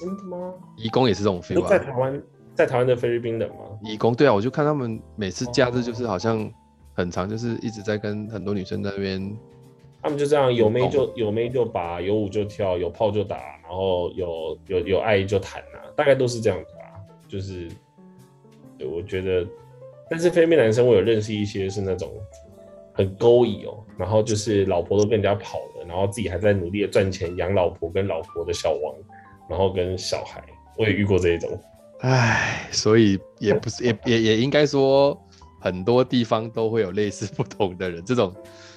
[0.00, 0.54] 真的吗？
[0.78, 2.22] 移工也是这种 feel 啊，在台湾，
[2.54, 3.56] 在台湾的菲律宾人吗？
[3.82, 6.50] 移工对啊，我就看他们每次假日就是好像
[6.94, 9.36] 很长，就是一直在跟很多女生在那边。
[10.02, 16.80] 他们就这样，有妹就有妹就拔，有舞就跳，有炮就打，然后有有有爱就谈啊，大概都是这样子吧。
[17.28, 17.68] 就是，
[18.76, 19.46] 对，我觉得，
[20.10, 22.10] 但是菲律宾男生我有认识一些是那种
[22.92, 28.94] 很勾引哦，然后就是老婆都跟人家跑了，然后自己还在努力的赚钱养老婆跟老婆的小王，
[29.48, 30.42] 然后跟小孩，
[30.76, 31.48] 我也遇过这一种。
[32.00, 35.16] 唉，所以也不是也也也应该说，
[35.60, 38.34] 很多地方都会有类似不同的人这种。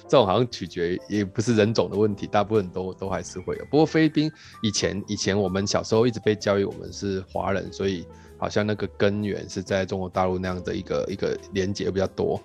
[0.08, 3.64] 这种好像取决于，也不是人种的问题，大部分都都还是会有。
[3.66, 4.30] 不过菲律宾
[4.62, 8.06] 以前以前我们小时候一直被教育我们是华人，所以
[8.38, 12.40] 好像那个根源是在中国大陆那样的一个一个连接比较多。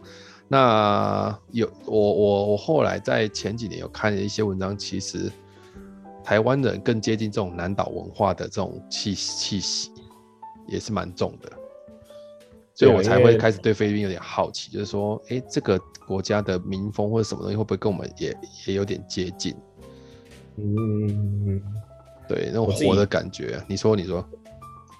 [0.48, 5.32] 那有我我我后来在前几年有看一些文章，其实
[6.24, 9.92] 台湾人更接近这种南岛文化的这种气气息，
[10.68, 11.61] 也是蛮重的。
[12.82, 19.54] 所以我才会开始对菲律宾有点好奇，就是说，哎，这个国家的民风或者什么东西会不会跟我们也也有点接近？
[20.56, 21.62] 嗯，
[22.28, 23.62] 对，那种活的感觉。
[23.68, 24.28] 你说，你说，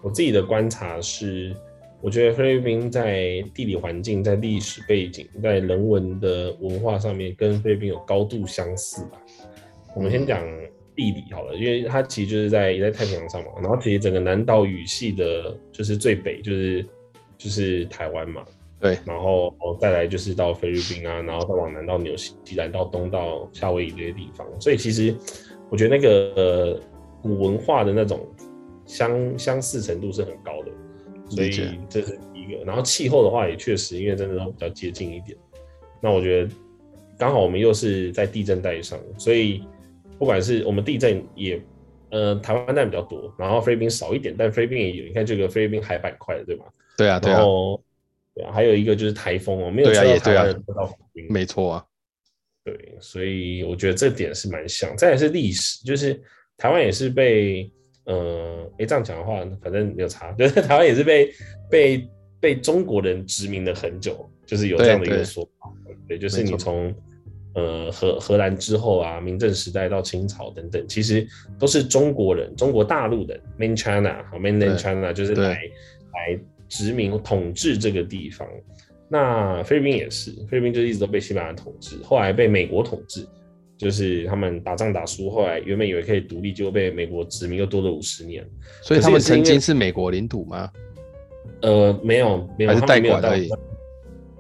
[0.04, 1.56] 我自己的观察是，
[2.02, 9.20] 我觉得菲律宾在地理环境、在历史背景、在人文的文化上面，跟菲律宾有高度相似吧。
[9.96, 10.40] 我们先讲
[10.96, 16.86] 地理好了，因为它其实就是在也在太平洋上嘛，然后其实整个南岛语系的，就是最北就是。
[17.44, 18.46] 就是台湾嘛，
[18.80, 24.46] 对，然后再来就是到菲律宾啊，然后再往南到纽西兰，到东到夏威夷这些地方。
[24.62, 25.16] 所以其实
[25.72, 26.80] 我觉得那个呃
[27.20, 28.28] 古文化的那种
[28.86, 30.72] 相相似程度是很高的，
[31.30, 31.50] 所以
[31.90, 32.64] 这是一个。
[32.64, 35.36] 然后气候的话也确实，因为真的都比较接近一点。
[36.00, 36.54] 那我觉得
[37.18, 39.64] 刚好我们又是在地震带上，所以
[40.20, 41.60] 不管是我们地震也，
[42.12, 45.06] 呃，台湾带比较多，然后菲律宾少一点，但菲律宾也有。
[45.06, 46.66] 你看这个菲律宾海板块，对吗？
[46.98, 47.38] 对啊，对啊。
[47.38, 47.84] 然后，
[48.34, 51.34] 对啊，还有一个就是台风哦，没有吹到台湾人到菲律宾。
[51.34, 51.86] 没错啊。
[52.64, 54.96] 对，所以我觉得这点是蛮像。
[54.96, 56.22] 再来是历史，就是
[56.58, 57.72] 台湾也是被，
[58.06, 61.34] 呃，哎，这样讲的话，反正没有差，就是台湾也是被
[61.72, 62.08] 被
[62.40, 65.72] 被中国人殖民了很久，就是有这样的一个说法。
[65.84, 66.94] 对，对，对，就是你从
[67.56, 71.28] 呃荷荷兰之后啊，明郑时代到清朝等等，其实
[71.58, 75.50] 都是中国人，中国大陆的，Main China 和 Mainland China，就是来
[76.14, 76.40] 来
[76.72, 78.48] 殖民统治这个地方。
[79.10, 83.28] 那菲律宾也是，菲律宾就一直都被西班牙统治，后来被美国统治，
[83.78, 88.48] 就是他们打仗打输，后来原本以为可以独立，结果被美国殖民又多了五十年。
[88.82, 90.72] 所以他们曾经是美国领土吗？
[91.62, 93.58] 呃，没有，没有，还是代管而已，有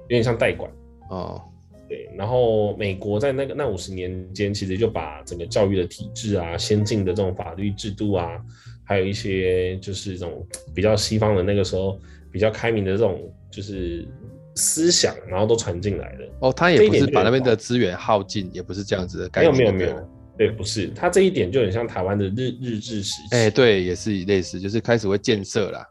[0.08, 0.72] 点像代管。
[1.10, 1.42] 哦，
[1.90, 2.10] 对。
[2.16, 8.40] 然后美国在那个那五十年间，其实就把整个教育的体制啊、先进的这种法律制度啊，
[8.86, 12.00] 还有一些就是这种比较西方的那个时候
[12.32, 14.08] 比较开明的这种就是。
[14.54, 16.30] 思想，然后都传进来了。
[16.42, 19.56] 哦，他也不是把那边的资源耗尽，也不是这样子的概念。
[19.56, 20.88] 没有没有没有，对，不是。
[20.88, 23.34] 他这一点就很像台湾的日日治时期。
[23.36, 25.88] 哎，对，也是类似，就是开始会建设啦。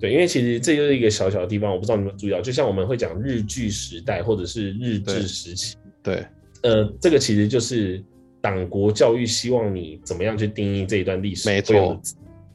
[0.00, 5.76] 对，因为其实这就是一个小小的地方，我不知道你们注意到，就像我们会讲日据时代或者是日治时期。
[6.02, 6.26] 对，
[6.62, 8.02] 对呃，这个其实就是
[8.40, 11.48] 党国教育希望你怎么样去定义这一段历史。
[11.48, 12.02] 没错。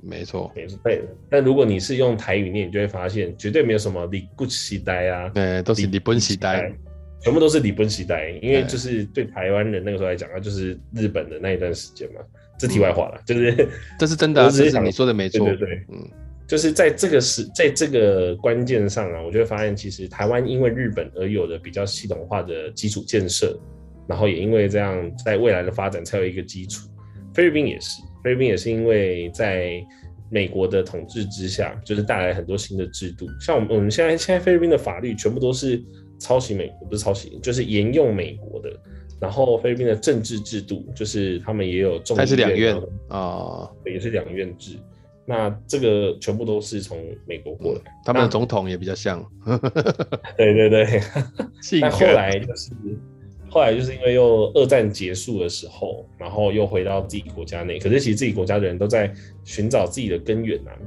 [0.07, 1.01] 没错，也是，对。
[1.29, 6.71] 但如果你是用台语念，你就会发现绝对没有什么李古时代啊，对，都是李本时代，
[7.21, 8.29] 全部都是李本时代。
[8.41, 12.21] 因为就是对台湾人那个时候来讲，那就是日本的那一段时间嘛。
[12.57, 13.67] 这题外话了，就是
[13.99, 16.09] 这是真的，这是你说的没错，对对对，嗯，
[16.47, 23.59] 就是在这个时，在这个关键上啊，我就会发现，其实台湾因为日本而有的比较系统化的基础建设，
[24.07, 26.87] 然后也因为这样，在未来的发展才有一个基础。
[27.33, 28.01] 菲律宾也是。
[28.25, 29.79] 菲律宾也是因为在
[30.31, 33.27] 美国的统治之下，就是带来很多新的制度。
[33.39, 35.79] 像我们我们现在现在菲律宾的法律全部都是
[36.19, 38.75] 抄袭美国，不是抄袭，就是沿用美国的。
[39.21, 42.75] 然后菲律宾的政治制度就是他们也有众议院，是两院
[43.09, 44.75] 啊，也是两院制。
[45.27, 46.97] 那这个全部都是从
[47.27, 49.23] 美国过来，他们的总统也比较像。
[50.35, 51.01] 对对对，
[51.79, 52.71] 但后来就是。
[53.55, 57.79] 后来就是因为又二战结束的时候，然后又回到自己国家内。
[57.79, 59.09] 可是其实自己国家的人都在
[59.45, 60.77] 寻找自己的根源呐、啊。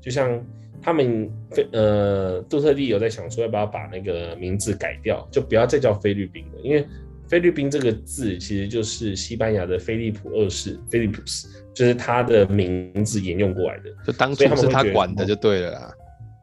[0.00, 0.42] 就像
[0.80, 6.86] 他们菲呃杜特地有在想说要不要把那个名字改掉，就不要再叫菲律宾了，因为
[7.28, 13.90] 菲律宾这个字其实就是西班牙的菲利普二世菲利普斯，就是他的名字沿用过来的。
[14.06, 15.92] 就当初是他管的就对了啦。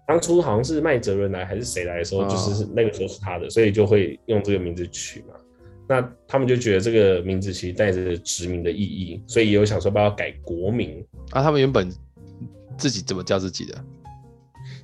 [0.06, 5.34] 当初好像是麦哲伦来还是谁来的时候，就是那个时候是他的，所以就会用这个名字取嘛。
[5.92, 11.06] 那他们就觉得这个名字其实带着殖民的意义，所以也有想说把它改国名。
[11.32, 11.92] 啊，他们原本
[12.78, 13.76] 自己怎么叫自己的？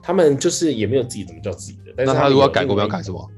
[0.04, 1.94] 他们就是也没有自己怎么叫自己的。
[1.96, 3.32] 但是他那他如果要改国名，要改什么？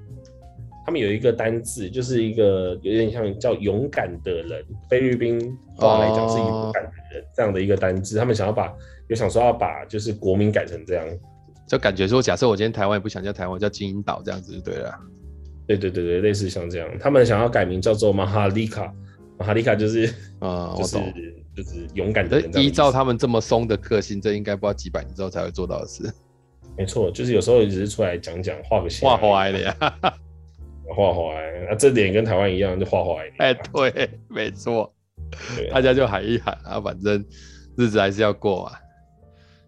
[0.83, 5.39] 他们有一个单字，就是一个有点像叫勇敢的人，菲律宾
[5.75, 8.17] 话来讲是勇敢的人这样的一个单字。
[8.17, 8.73] 哦、他们想要把，
[9.07, 11.05] 有想说要把就是国名改成这样，
[11.67, 14.91] 就感觉说，假设我今天台湾也不想叫台湾，叫金银岛这样子就对了。
[15.69, 18.91] 对对对对，类似像这样，他们想要改名叫做马哈利卡，
[19.37, 20.97] 马哈利卡就是啊， 就是
[21.55, 22.51] 就是勇敢的人。
[22.55, 26.11] 依照他们这么松的个性，这应该不知道几百年之后才会做到的事。
[26.75, 29.75] 没错，就是有时候只是出来讲讲，画个线，画坏的呀，
[30.95, 31.21] 画坏。
[31.69, 33.31] 那这点跟台湾一样，就画坏。
[33.37, 34.91] 哎，对，没错，
[35.71, 37.23] 大家就喊一喊啊，反正
[37.77, 38.79] 日子还是要过啊。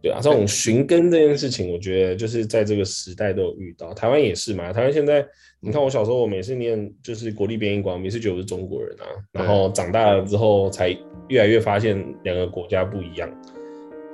[0.01, 3.93] 对啊，这种寻根这件事情，我觉得就是在这个时代都有遇到。
[3.93, 5.23] 台湾也是嘛，台湾现在
[5.59, 10.89] 你看，我小时候我每次念就是国立编译馆，每次觉得我是中国人啊，然后长大了之后才
[11.27, 13.29] 越来越发现两个国家不一样。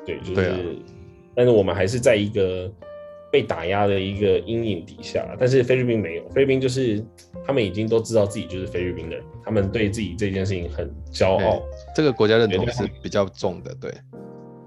[0.06, 0.60] 对，就是，啊、
[1.36, 2.70] 但是我们还是在一个
[3.32, 5.36] 被打压的一个阴影底下。
[5.40, 7.02] 但是菲律宾没有，菲律宾就是
[7.46, 11.62] 他们已经都知道自己就是菲律宾人，他们对自己这件事情很骄傲。
[11.96, 13.90] 这个国家认同是比较重的，对。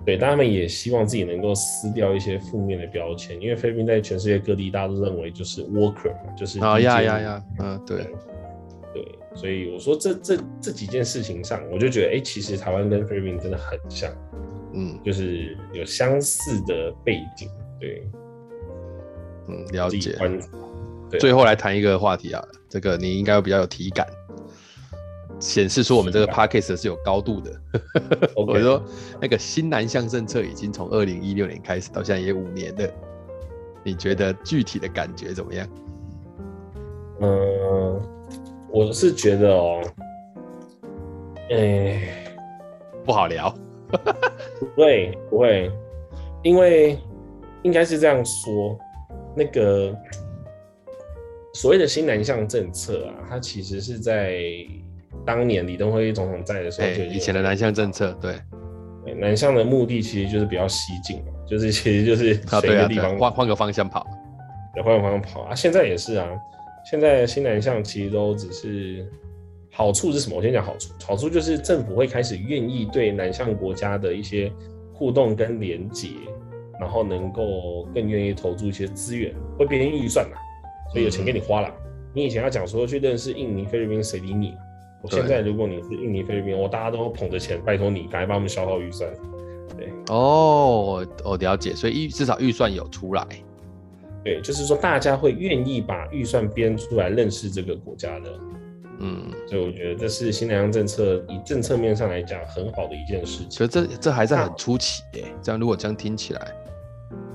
[0.05, 7.98] 对，但他们也希望自己能够撕掉一些负面的标签，因为菲律宾在全世界各地，大家都认为就是 worker 嘛，就是啊呀呀呀，嗯，对，
[8.94, 14.11] 对，所以我说这这这几件事情上，我就觉得，哎，其实台湾跟菲律宾真的很像，
[14.72, 17.48] 嗯，就是有相似的背景，
[17.78, 18.03] 对，
[19.48, 20.16] 嗯，了解。
[21.11, 24.07] 对，最后来谈一个话题啊，这个你应该会比较有体感。
[25.41, 27.51] 显示出我们这个 podcast 是有高度的。
[28.36, 28.80] 我说
[29.20, 32.88] 那个新南向政策已经从二零一六年开始到现在也五年了，
[33.82, 35.68] 你觉得具体的感觉怎么样？
[37.22, 38.01] 嗯，
[38.70, 39.82] 我是觉得哦，
[41.51, 42.34] 哎、欸，
[43.05, 43.53] 不好聊。
[44.61, 45.68] 不会不会，
[46.45, 46.97] 因为
[47.62, 48.78] 应该是这样说，
[49.34, 49.93] 那个
[51.55, 54.41] 所谓的新南向政策啊，它其实是在
[55.24, 58.34] 当年李登辉总统在的时候以前的南向政策，对，
[59.14, 64.06] 南向的目的其实就是比较西进嘛，就是其实就是选一个地方换换个方向跑，
[64.74, 65.54] 对，换个方向跑啊。
[65.54, 66.28] 现在也是啊，
[66.90, 69.06] 现在新南向其实都只是。
[69.72, 70.36] 好处是什么？
[70.36, 70.92] 我先讲好处。
[71.04, 74.52] 好处就是政府会开始愿意对南向国家的一些
[74.92, 76.08] 互动跟连结，
[76.80, 80.36] 然后能够更愿意投注一些资源，会编预算嘛，
[80.90, 81.68] 所以有钱给你花了。
[81.68, 84.54] 嗯、你以前要讲说去认识印尼、菲律宾，谁理你？
[85.03, 89.11] 我现在如果你是印尼、菲律宾，我大家都捧着钱，拜托你，赶快帮我们消耗预算。
[89.76, 93.26] 对，哦，我了解，所以预至少预算有出来。
[94.22, 98.30] 对，就是说大家会愿意把预算编出来认识这个国家的。
[98.98, 103.51] 嗯，所以我觉得这是新南向政策以政策面上来讲很好的一件事情。
[103.51, 106.53] 所以这这还是很初期诶，这样如果这样听起来，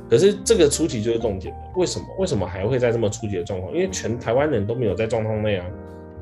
[0.08, 1.52] 可是这个初期就是重点。
[1.76, 2.06] 为什么？
[2.20, 3.74] 为什么还会在这么初级的状况？
[3.74, 5.66] 因为全台湾人都没有在状况内啊。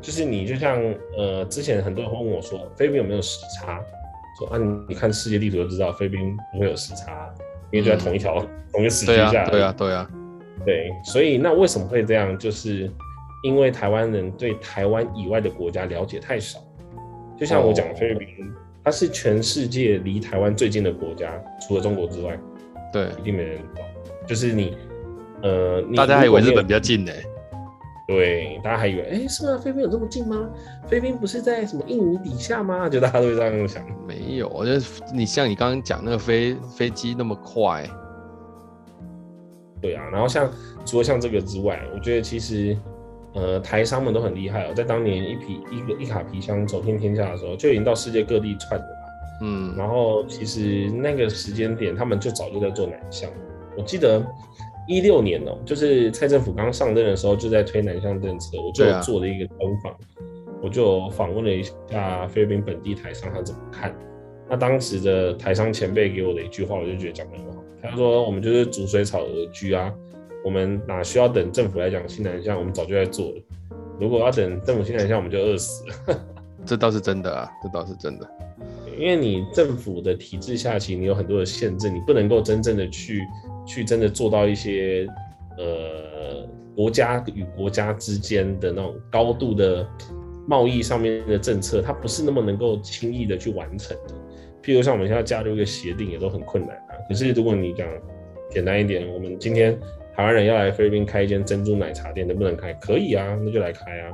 [0.04, 0.80] 就是你就像
[1.18, 3.82] 呃，之前很多人会问我说，菲律宾有没有时差？
[4.38, 7.34] 说啊，你看世界地图就知道菲律宾不会有时差，
[7.72, 9.46] 因为就在同一条、嗯、同一个时区下。
[9.46, 10.08] 对啊，对啊，
[10.64, 10.92] 对。
[11.04, 12.38] 所以那为什么会这样？
[12.38, 12.88] 就是。
[13.46, 16.60] 因为台湾人对台湾以外的国家了解太少，
[17.38, 18.28] 就像我讲的菲律宾，
[18.82, 22.40] 它是全世界离台湾最近的国家，除了中国之外，
[22.94, 23.86] 对，一定没人知道。
[24.26, 24.78] 就是你，
[25.42, 27.12] 呃，大家还以为日本比较近呢？
[28.08, 29.58] 对，大家还以为，哎、欸，是吗？
[29.58, 30.50] 菲律宾有这么近吗？
[30.88, 32.90] 菲律宾不是在什么印尼底下吗？
[32.90, 33.84] 就大家都会这样想。
[34.08, 34.82] 没有，我觉得
[35.14, 37.88] 你像你刚刚讲那个飞飞机那么快，
[39.82, 40.04] 对啊。
[40.12, 40.52] 然后像
[40.86, 42.78] 除了像这个之外，我觉得其实。
[43.36, 48.96] 呃，台商们都很厉害哦，在当年一皮一个一卡皮箱走遍天下的时候，就已经到世界各地串的了。
[49.42, 53.28] 嗯，然后其实那个时间点，他们就早就在做南向。
[53.76, 54.24] 我记得
[54.88, 59.98] 一六年哦，就是蔡政府刚上任的时候，就在推南向政策，我就做了一个专访，啊、
[60.62, 63.96] 我就访问了一下菲律宾本地台商，他怎么看。
[64.50, 67.64] 那当时的台商前辈给我的一句话，我就觉得讲得很好。
[67.82, 69.94] 他说：“我们就是逐水草而居啊。”
[70.44, 72.58] 我们哪需要等政府来讲新南向？
[72.58, 73.42] 我们早就在做了。
[74.00, 76.20] 如果要等政府新南向，我们就饿死了。
[76.66, 78.30] 这倒是真的啊，这倒是真的。
[78.98, 83.22] 因为你政府的体制下，其实你有很多的限制，你不能够真正的去
[83.66, 85.08] 去真的做到一些
[85.58, 89.88] 呃国家与国家之间的那种高度的
[90.48, 94.14] 贸易上面的政策，它不是那么能够轻易的去完成的。
[94.62, 96.96] 譬如像我们现在加入一个协定，也都很困难啊。
[97.08, 97.88] 可是如果你讲
[98.50, 99.80] 简单一点，我们今天。
[100.16, 102.72] 台湾人要来菲律宾开一间珍珠奶茶店，能不能开？
[102.76, 104.12] 可以啊，那就来开啊。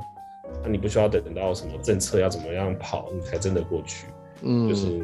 [0.62, 4.06] 那你不需要等到什么政策要怎么样跑，你才真的过去。
[4.40, 4.98] 嗯，就是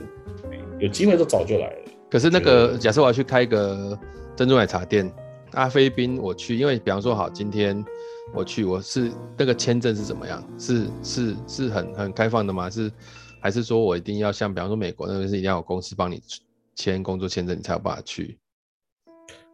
[0.78, 1.76] 有机会都早就来了。
[2.10, 3.98] 可是那个，假设我要去开一个
[4.36, 5.10] 珍珠奶茶店，
[5.52, 7.82] 阿，菲律宾我去，因为比方说好，今天
[8.34, 10.46] 我去，我是那个签证是怎么样？
[10.58, 12.68] 是是是很很开放的吗？
[12.68, 12.92] 是
[13.40, 16.22] 还是说我一定要像比方说美国那边是一定要有公司帮你
[16.74, 18.36] 签工作签证，你才有办法去？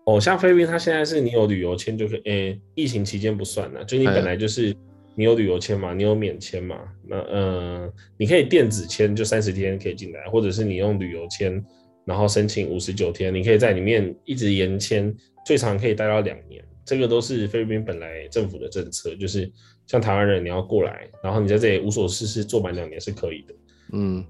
[0.05, 4.74] 哦，像菲律宾，它现在是你有旅游签就可以，诶、欸，疫情期间不算了，就你本来就是
[5.14, 6.76] 你有旅游签嘛，你有免签嘛，
[7.07, 11.64] 那呃，你可以电子签，就三十天可以进来，或者是你用旅游签，
[12.05, 15.15] 然后申请五十九天，你可以在里面一直延签，
[15.47, 19.51] 最长可以待到两年，这个都是菲律宾本来政府的政策，就是
[19.87, 23.55] 像台湾人你要过来，然后你在这里无所事事做满两年是可以的，
[23.93, 24.25] 嗯。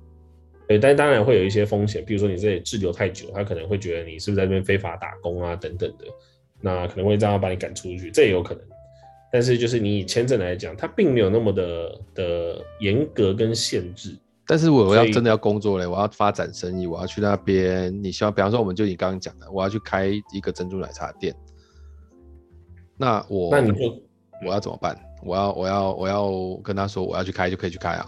[0.68, 6.06] 对，但当然会有一些风险，比如说你这里滞留太久，他可能会觉得你是不是在这边非法打工啊等等的，
[6.60, 8.64] 那可能会这样把你赶出去，这也有可能。
[9.30, 14.16] 但是就是你以签证来讲，它并没有那么的的严格跟限制。
[14.52, 17.90] 但是我要真的要工作嘞，我要发展生意，我要去那边。
[18.04, 21.34] 你希望，比方说，我们就你刚刚讲的，我要去开一个珍珠奶茶店，
[22.98, 23.98] 那我那你就
[24.44, 24.94] 我要怎么办？
[25.24, 26.30] 我要我要我要
[26.62, 28.06] 跟他说我要去开就可以去开啊。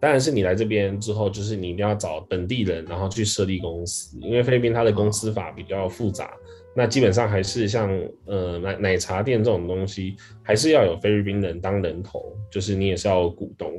[0.00, 6.32] 当然是你来这边之后，就是你一定要找本地人，然后去设立公司，因为菲律宾它的公司法比较复杂。
[6.74, 7.88] 那基本上还是像
[8.26, 13.72] 呃奶奶茶店这种东西，还是要有菲律宾人当人头，就是你也是要有股东，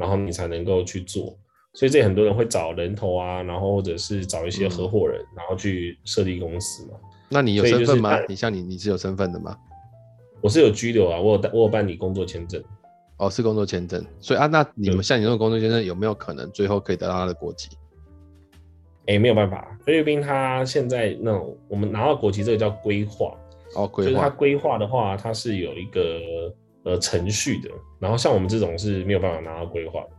[0.00, 1.38] 然后你才能够去做。
[1.74, 6.98] 所以这很多人会找人头啊，然后或者是找一些合伙人，然后去设立公司嘛。
[7.28, 8.18] 那你有身份吗？
[8.28, 9.56] 你像你你是有身份的吗？
[10.40, 12.60] 我是有居留啊，我有我有办理工作签证。
[13.18, 17.68] 哦，是工作签证，所以啊，那你们像你这种工作签证有没有可能最后可以得到他的国籍？
[19.06, 23.36] 哎、欸，没有办法，菲律宾他现在那种我们拿到国籍，这个叫规划。
[23.76, 24.10] 哦，规划。
[24.10, 26.52] 就是他规划的话，它是有一个
[26.84, 30.10] 呃程序的，然后像我们这种是没有办法拿到规划的。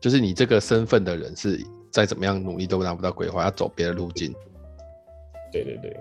[0.00, 4.34] 就是你这个身份的人是再怎么样努力都拿不到规划，要走别的路径。
[5.52, 5.96] 对对对，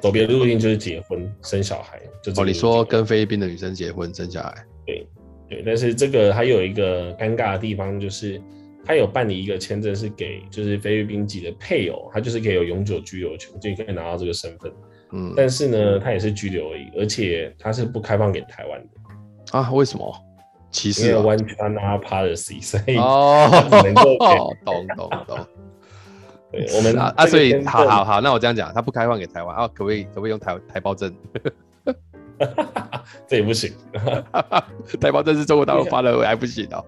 [0.00, 2.00] 走别的路径就是结婚生小孩。
[2.22, 4.54] 就哦，你说跟菲律宾的女生结婚生小孩？
[4.86, 5.06] 对
[5.48, 8.40] 对，但是这个还有一个尴尬的地方，就是
[8.84, 14.70] 他有办理一个签证是给就是菲律宾籍的配偶，他就是可以有永久居留权，就可以拿到这个身份。
[15.12, 19.58] 嗯，但是呢，他也是拘留而已，而且他是不开放给台湾的。
[19.58, 19.70] 啊？
[19.72, 20.14] 为什么？
[20.70, 23.50] 歧视？One China Policy，所以哦，
[24.64, 25.38] 懂懂 懂。
[26.52, 31.12] 对，我们啊，所以好好好，那我这样讲，他不开放给台湾啊，可不可以可不可以用台台胞证？
[33.26, 33.72] 这也不行，
[35.00, 36.84] 台胞证是中国大陆发的，还不行哦。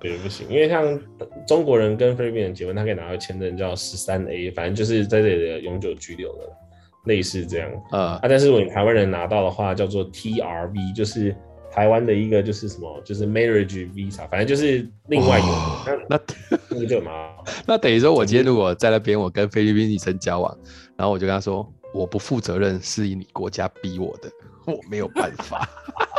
[0.00, 0.98] 对，不行，因为像
[1.46, 6.52] 中国人跟菲律宾人结婚，他可以拿到签证叫十三 A，反正就是在这里的永久居留的，
[7.04, 7.70] 类似这样。
[7.92, 11.36] 嗯、啊，但是如果你台湾人拿到的话，叫做 TRV，就是。
[11.72, 15.46] 台湾的一个就是什么，就是 marriage visa，反正就是另外一个。
[15.46, 16.20] 哦、那
[16.68, 17.30] 那个嘛，
[17.64, 20.58] 那等于说，我今天如果在那边，我跟菲律宾女生交往，
[20.96, 24.28] 然后我就跟她说，我不负责任，是以你国家逼我的，
[24.66, 25.64] 我没有办法，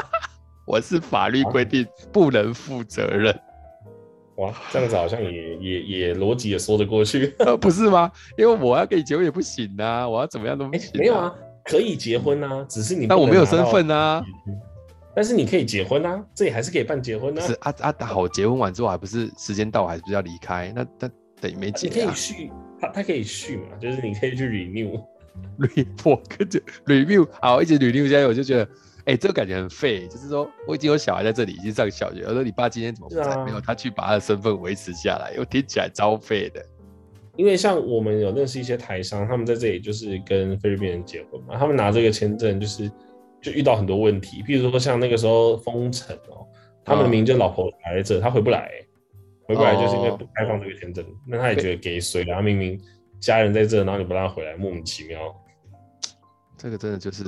[0.66, 3.38] 我是法律规定不能负责任。
[4.42, 8.12] 哇，这样子好像也也也逻辑也说得过去， 呃，不是吗？
[8.38, 10.98] 因为我要跟你结婚也不行啊，我要怎么样都不行、啊。
[10.98, 11.34] 没有啊，
[11.66, 14.24] 可以结婚啊，只是你但我没有身份啊。
[15.14, 17.42] 但是你可以结婚啊，这里还是可以办结婚啊。
[17.42, 20.72] 是啊啊，好，结婚完之后还不是时间到，还是要离开？
[20.76, 21.92] 那那等于没结、啊。
[21.94, 28.68] 你可以续，他他可以续嘛，就是你可以去 renew，re 我跟着 renew，好，一直 renew 下来，我就觉得，
[29.06, 30.08] 哎、欸，这个感觉很废。
[30.08, 32.24] 就是说，我已经有小孩在这里，已经上小学。
[32.26, 33.24] 我说你爸今天怎么不在？
[33.24, 36.66] 啊、没有，他去把他的身份维持下来，又听起来超废的。
[37.36, 42.91] 因为像我们有认识一些台商，他们在这里就是跟菲律宾人结婚嘛，他们拿这个签证就是。
[43.41, 46.45] 就遇到很多问题，譬如说像那个时候封城哦，
[46.86, 48.70] 他们的名就老婆还在这，他回不来，
[49.47, 52.80] 回不来就是因为不开放这个签证，那他也觉得给水，然后明明
[53.20, 55.20] 家人在这，然后你不让他回来，莫名其妙。
[56.56, 57.24] 这个真的就是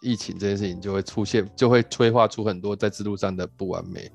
[0.00, 4.10] 疫情这件事情就会出现，就会催化出很多在制度上的不完美。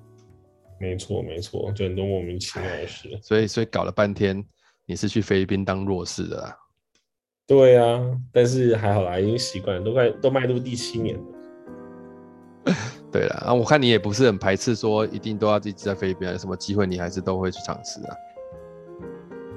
[0.79, 3.09] 没错没错，就很多莫名其妙的事。
[3.21, 4.43] 所以所以搞了半天，
[4.85, 6.57] 你是去菲律宾当弱势的啦。
[7.45, 11.23] 对啊，但是还好啦，已经习惯了，都快都迈入第七年了。
[13.11, 18.15] 对了，啊，我看你也不是很排斥说一定都要一直在菲律宾，有什么机会你还是都会去尝试啊？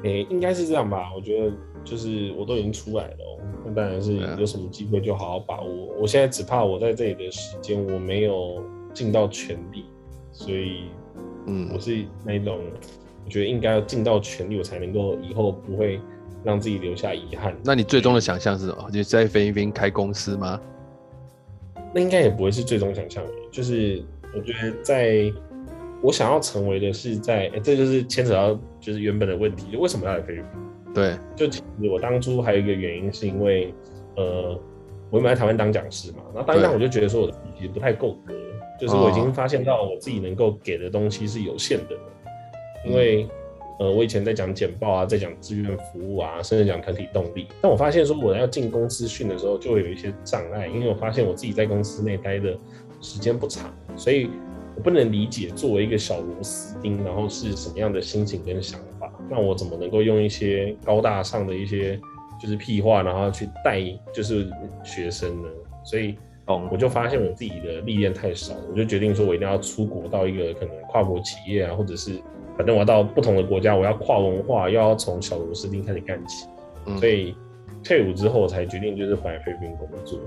[0.02, 1.12] 诶、欸，应该是这样吧？
[1.14, 1.56] 我觉得
[1.86, 5.94] 就是我都已经出来了，那当然是有什么机会就好好把握。
[6.00, 8.60] 我现在只怕我在这里的时间我没有
[8.92, 9.84] 尽到全力，
[10.32, 10.90] 所以
[11.46, 12.58] 嗯，我是那种
[13.24, 16.00] 我觉得应该要尽到全力，我才能够以后不会
[16.42, 17.56] 让自己留下遗憾。
[17.64, 18.90] 那你最终的想象是什么？
[18.90, 20.60] 就在菲律宾开公司吗？
[21.94, 24.02] 那应该也不会是最终想象的，就是
[24.34, 25.32] 我觉得在
[26.02, 30.60] 我想要成为的是在，欸、这就是牵扯到就是原本的问题，就为什么要来菲律宾？
[30.96, 33.72] 对，就其实我当初还有一个原因是因为，
[34.16, 34.58] 呃，
[35.10, 38.34] 我原本在台湾当讲师嘛，然后当然我就觉得说我的其实不太够格，
[38.80, 41.94] 就是我已经发现到我自己能够给的东西是有限的，
[42.84, 43.28] 因为。
[43.78, 47.46] 呃，我以前在讲简报啊，在讲志愿服务啊，甚至讲团体动力。
[47.60, 52.56] 但我发现说，我要进公司训的时候，就会有一些障碍，因为我发现我自己在公司内待的
[53.02, 54.30] 时间不长，所以
[54.76, 58.95] 我不能理解作为一个小螺丝钉，然后是什么样的心情跟想法。
[59.30, 61.98] 那我怎么能够用一些高大上的一些
[62.40, 63.80] 就是屁话，然后去带
[64.12, 64.46] 就是
[64.84, 65.48] 学生呢？
[65.84, 66.16] 所以，
[66.70, 72.20] 我就发现我自己的历练太少，我就决定说我一定要出国到一个可能跨国企业啊，或者是。
[72.56, 76.46] 反正我要到不同的国家，我要跨文化，又要从小螺丝钉开始干起，
[76.86, 77.34] 嗯、所以
[77.84, 80.18] 退伍之后我才决定就是回来菲律宾工作。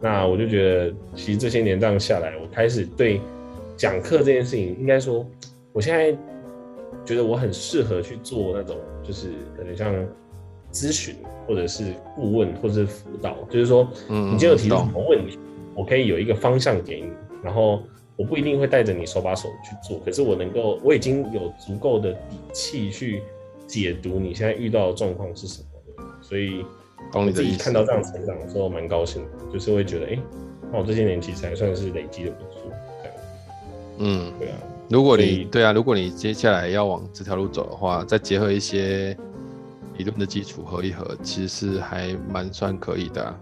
[0.00, 3.20] 那我就觉得，其实这些年这样下来，我开始对
[3.76, 5.26] 讲课这件事情，应该说，
[5.72, 6.16] 我现在
[7.06, 9.94] 觉得我很适合去做那种，就是可能像
[10.72, 11.14] 咨询，
[11.46, 15.38] 或者是顾问，或者是辅导，就是说，嗯你今天有提出什么问题，
[15.74, 17.08] 我可以有一个方向给你，
[17.42, 17.80] 然后。
[18.18, 23.20] 我不一定会带着你手把手去做，可是我能够，我已经有足够的底气去
[23.66, 26.64] 解读你现在遇到的状况是什么，所以
[27.12, 30.22] 我自己看到这样成长的时候蛮高兴的，就是会觉得，哎、欸，
[30.72, 32.62] 那我这些年其实还算是累积的不错，
[33.02, 33.14] 这样。
[33.98, 34.56] 嗯，对啊，
[34.88, 39.16] 如果你对啊，如果你接下来要往这条路走的话，再结合一些
[39.96, 43.40] 理论的基础合一合，其实是还蛮算可以的、啊。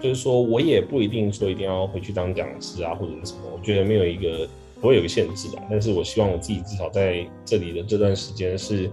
[0.00, 3.40] 就是说，我也不一定说一定要回去当讲师啊，或者是什么。
[3.50, 4.46] 我觉得没有一个
[4.82, 5.62] 不会有一个限制吧。
[5.70, 8.90] 但是我希望我自己至少在这里的这段时间是，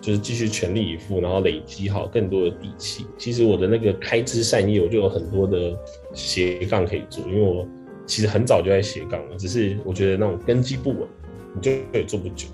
[0.00, 3.06] 就是继续全力以赴，然后累积好更多的底气。
[3.16, 5.78] 其实我的那个开枝散叶，我就有很多的
[6.12, 7.64] 斜杠可以做，因为我
[8.08, 11.06] 其实很早就在斜杠了，只是我觉得那种根基不稳，
[11.54, 12.48] 你就也做不久。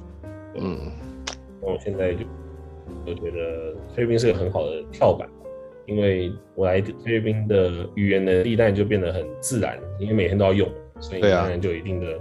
[0.57, 0.77] 嗯，
[1.63, 2.27] 那我现在就
[3.07, 5.29] 我觉得菲律宾是个很好的跳板，
[5.87, 10.69] 因为我来菲律宾的语言能力当然就变得很自然，因为每天都要用，
[10.99, 12.19] 所以当然就有一定的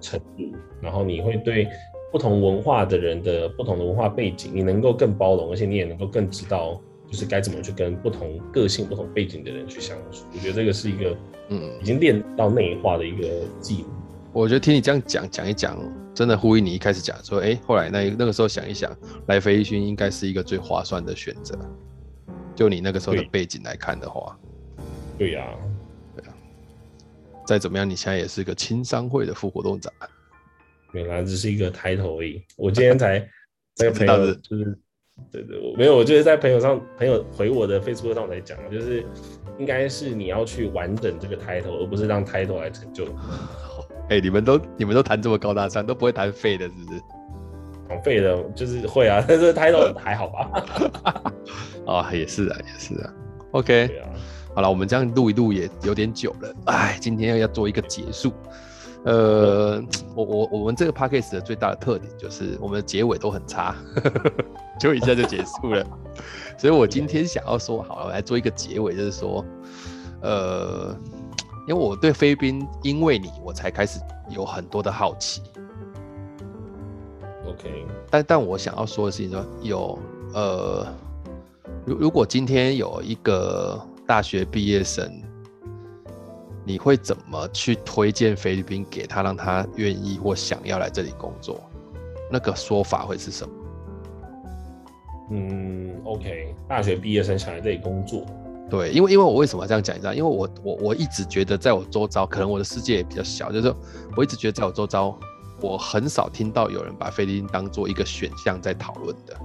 [0.00, 0.54] 程度。
[0.54, 1.66] 啊、然后你会对
[2.12, 6.78] 不同文化的人的不同的文化背景，你能够更包容，而且你也能够更知道。
[7.14, 11.16] 就是该怎么去跟不同个性、不同背景的人去相处，我觉得这个是一个，
[11.50, 13.90] 嗯，已经练到内化的一个技能。
[14.32, 15.78] 我觉得听你这样讲讲一讲，
[16.12, 18.92] 真的呼应你一开始讲说，哎、欸，后来那那个时候想一想，
[19.28, 21.56] 来菲律宾应该是一个最划算的选择。
[22.56, 24.36] 就你那个时候的背景来看的话，
[25.16, 25.54] 对呀，
[26.16, 26.34] 对啊。
[27.46, 29.92] 再怎么样，你现在也是个青商会的副活动长。
[30.94, 32.42] 原来，只是一个抬头而已。
[32.56, 33.24] 我今天才
[33.76, 34.76] 在朋友就是。
[35.30, 39.04] 对对，我没有，我就是在朋友上，朋友回我的 Facebook 上来讲，就是
[39.58, 43.04] 应该是你要去完整这个 title，而不是让 title 来成就。
[44.10, 47.00] 哎、欸，你们都你们都谈这么高大上，都不会谈废的，是不是？
[47.88, 51.32] 讲废的，就是会啊， 但是 title 还好吧？
[51.86, 53.12] 啊，也是啊，也是啊。
[53.52, 54.08] OK，啊
[54.54, 58.32] 好了，我们这样录一录也有点久了，哎，今天要要做一个结束。
[59.04, 59.82] 呃，
[60.14, 63.74] 我我我们这个 podcast 的最大的特点就是我们的结尾都很差，
[64.78, 65.86] 就一下就结束了。
[66.58, 69.44] 所以我今天想要说，好了，我来做一个结尾，就是说，
[70.22, 70.96] 呃，
[71.66, 75.42] 因为我对菲律宾，因为你我才开始有很多的好奇。
[77.46, 79.98] OK，但但我想要说的事情说，有
[80.32, 80.86] 呃，
[81.84, 85.10] 如如果今天有一个大学毕业生。
[86.66, 91.60] 你会怎么去推荐菲律宾给他，让他愿意或想要来这里工作？
[92.32, 93.54] 那个说法会是什么？
[95.30, 98.24] 嗯，OK，大学毕业生想来这里工作，
[98.68, 99.96] 对，因为因为我为什么这样讲？
[99.96, 103.76] 你知道，因为我我我一直觉得，在我周遭，可能我的世界也比较小，就是说
[104.16, 105.18] 我一直觉得，在我周遭，
[105.60, 109.36] 我很少听到有人把菲律宾当做一个选项在讨论的。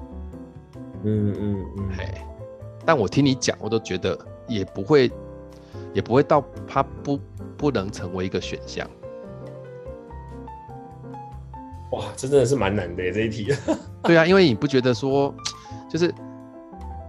[1.04, 2.06] 嗯嗯嗯，嘿，
[2.86, 5.12] 但我听你讲，我都觉得也不会。
[5.94, 7.20] 也不会到它不
[7.58, 8.88] 不能成为一个选项。
[11.92, 13.52] 哇，这真的是蛮难的这一题。
[14.04, 15.34] 对啊，因为你不觉得说，
[15.90, 16.14] 就是，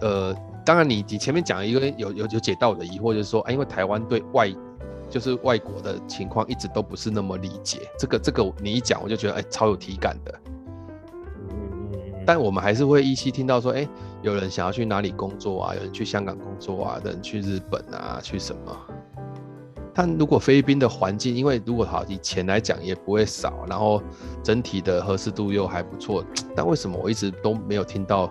[0.00, 0.34] 呃，
[0.64, 4.50] 当然你你前面讲一个有有有解到我的疑惑，就是说，啊，因为台湾对外
[5.08, 7.80] 就是外国的情况一直都不是那么理解。
[7.98, 10.40] 这个这个你一讲，我就觉得哎，超有体感的。
[12.26, 13.86] 但我们还是会依稀听到说，哎。
[14.22, 15.74] 有人想要去哪里工作啊？
[15.74, 17.00] 有人去香港工作啊？
[17.02, 18.20] 有人去日本啊？
[18.22, 18.76] 去什么？
[19.94, 24.02] 但如果菲律宾的环境，因为如果好以钱来讲也不会少，然后
[24.42, 26.22] 整体的合适度又还不错，
[26.54, 28.30] 但为什么我一直都没有听到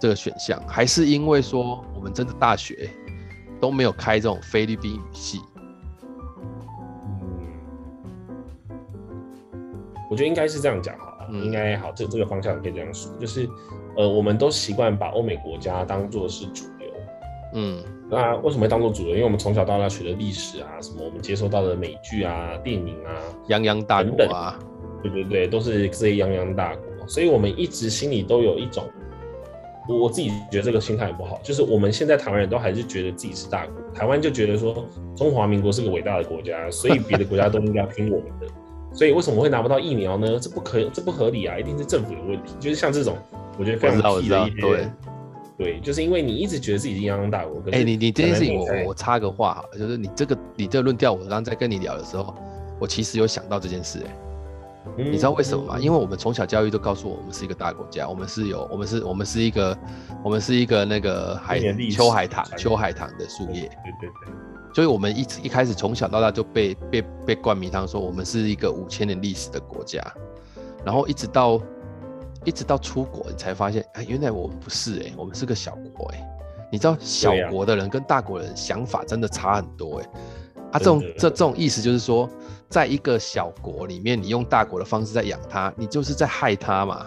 [0.00, 0.62] 这个选项？
[0.66, 2.88] 还是因为说我们真的大学
[3.60, 5.40] 都没有开这种菲律宾语系？
[7.20, 7.48] 嗯，
[10.10, 13.48] 我觉得应该是这样讲好了，应该好，这这个方向可以这样说，就是。
[13.98, 16.86] 呃，我们都习惯把欧美国家当做是主流，
[17.54, 19.12] 嗯，那为什么会当做主流？
[19.12, 23.16] 因为我们从小到大学的历史啊，什么我们接收到的美剧啊、电影啊，
[23.48, 24.58] 泱泱大国啊，
[25.02, 28.84] 对对对，都是这些泱泱大国，所以我们一直心里都有一种，
[29.88, 34.86] 我自己觉得这个心态也不好，就是我们现在台湾人都还是觉得自己是大国，台湾就觉得说
[35.16, 38.46] 中华民国是个伟大的国家，所以别的国家都应该听我们的，
[38.92, 40.38] 所以为什么会拿不到疫苗呢？
[40.38, 43.16] 这不可这不合理啊，一定是政府有问题，就是像这种。
[43.58, 44.88] 我觉得非常气的一些，对，
[45.56, 47.58] 对，就是因为你一直觉得自己是泱泱大国。
[47.72, 52.34] 哎、欸，你你这件事情我，我我插个话好了，就是你这个你这个论调，我刚刚在跟你聊的时候，
[52.78, 54.25] 我其实有想到这件事、欸，哎、嗯，
[54.96, 55.78] 你知道为什么吗？
[55.78, 59.78] 因为我们从小教育都告诉我，我们是一个大国家，我们是有，我们是，我们是一个，
[60.22, 61.60] 我们是一个那个海
[61.90, 64.34] 秋海棠秋海棠的树叶，对对对，
[64.74, 70.02] 所以我们一直一开始从小到大就被被被灌迷汤说我们是一个五千年历史的国家，
[70.84, 71.60] 然后一直到。
[72.44, 76.24] 一直到出国，你才发现，哎，原来我们不是哎、欸，我们是个小国哎、欸。
[76.70, 80.10] 你知道小国的人跟大国人想法真的差很多哎、欸。
[80.76, 82.28] 啊，这种这这种意思就是说，
[82.68, 87.06] 在一个小国里面，你用大国的方式在养他，你就是在害他嘛。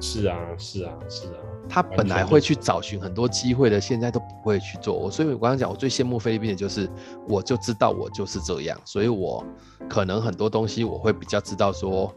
[0.00, 1.34] 是啊，是啊，是啊。
[1.68, 5.10] 他本来会去找寻很多机会的，现在都不会去做。
[5.10, 6.88] 所以我刚刚讲，我最羡慕菲律宾的就是，
[7.28, 9.44] 我就知道我就是这样，所以我
[9.88, 12.14] 可能很多东西我会比较知道说。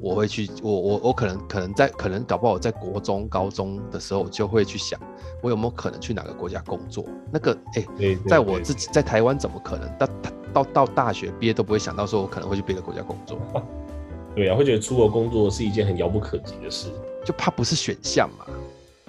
[0.00, 4.98] 我会去，我我我可能可能在可能搞不好我在国中高中的时候就会去想，
[5.42, 7.04] 我有没有可能去哪个国家工作？
[7.30, 9.88] 那个哎，欸、在我自己在台湾怎么可能？
[9.98, 10.08] 到
[10.52, 13.38] 到到大学毕业都不会想到说我可能会去别的国家工作。
[14.34, 16.88] 对啊，会觉得出国工作是一件很遥不可及的事，
[17.24, 18.46] 就怕不是选项嘛。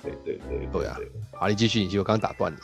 [0.03, 0.97] 对对对对啊！
[1.33, 2.57] 好，你继续，你继续，我刚打断你。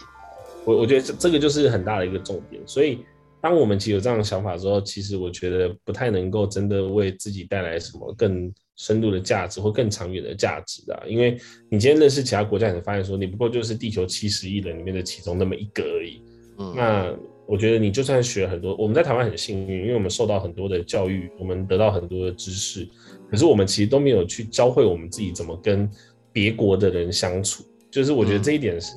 [0.65, 3.05] 我我觉得这这个就是很大的一个重点，所以。
[3.41, 11.03] 当我们其实有这样的想法之后，其实我觉得不太能够真的为自己带来什么更深度的价值或更长远的价值啊。
[11.07, 11.37] 因为
[11.69, 16.21] 你今天认识其他国家，你发现说你不过就是地球七十亿人里面的其中那么一个而已。
[16.57, 17.15] 嗯，那
[17.45, 22.85] 我觉得你就算学很多，我们在台湾很幸运，因为我们受到很多的教育，我们得到很多的知识，
[23.29, 25.89] 可是我们其实都没有去教会我们自己怎么跟
[26.33, 27.63] 别国的人相处。
[27.89, 28.91] 就是我觉得这一点是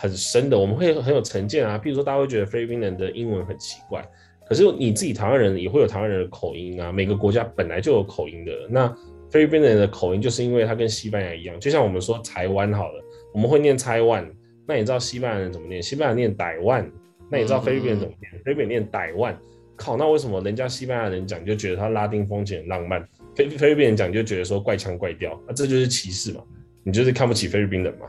[0.00, 1.78] 很深的，我们会很有成见啊。
[1.78, 4.02] 譬如说，大家会觉得菲律宾人的英文很奇怪。
[4.48, 8.52] 可是你自己台湾人也会有台湾人的口音啊，每个国家本来就有口音的。
[8.70, 8.88] 那
[9.30, 13.04] 菲律宾人的口音就是因为它跟西班牙一样，就像我们说台湾好了，
[13.34, 14.26] 我们会念台湾，
[14.66, 15.82] 那你知道西班牙人怎么念？
[15.82, 16.90] 西班牙念台湾，
[17.30, 18.42] 那你知道菲律宾人怎么念？
[18.42, 19.38] 菲律宾念台湾。
[19.76, 23.06] 靠，那为什么人家西班牙人讲就觉得他拉丁风情很浪漫，
[23.36, 25.40] 菲菲律宾人讲就觉得说怪腔怪调？
[25.46, 26.42] 那这就是歧视嘛？
[26.82, 28.06] 你就是看不起菲律宾人嘛？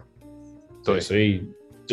[0.84, 1.43] 对，所以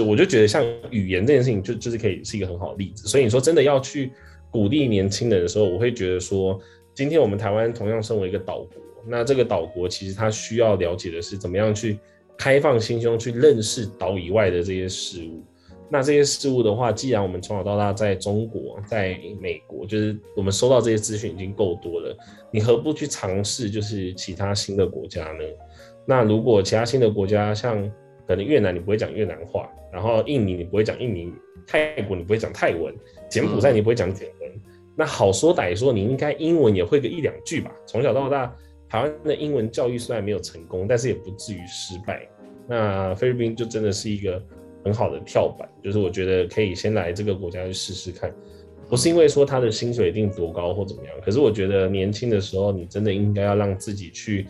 [0.03, 3.07] 我就觉得像语言这件事情，就就是可以是一个很好的例子。
[3.09, 4.13] 所以你说真的要去。
[4.51, 6.59] 鼓励年轻人的时候，我会觉得说，
[6.95, 11.99] 今天我们台湾同样身为一个岛国，那这个岛国其实它需要了解的是怎么样去
[12.39, 15.45] 开放心胸去认识岛以外的这些事物。
[15.91, 22.17] 那这些事物的话，既然我们从小到大在中国、在美国，就是我们收到这些资讯已经够多了，
[22.51, 25.45] 你何不去尝试就是其他新的国家呢？
[26.07, 27.79] 那如果其他新的国家，像
[28.29, 31.33] 可能越南你不会讲越南话，然后印尼你不会讲印尼语，
[31.67, 32.95] 泰国你不会讲泰文。
[33.31, 34.61] 柬埔寨你不会讲柬文，嗯，
[34.95, 37.75] 那好说歹说，你应该英文也会个一两句吧？
[37.87, 38.55] 从小到大，
[38.87, 42.29] 台湾的英文教育虽然没有成功，但是也不至于失败。
[42.67, 44.43] 那菲律宾就真的是一个
[44.85, 48.31] 很好的跳板，就是我觉得可以先来这个国家去试试看。
[48.91, 54.47] 不是因为说他的薪水一定多高或怎么样，可是我觉得年轻的时候，你真的应该要让自己去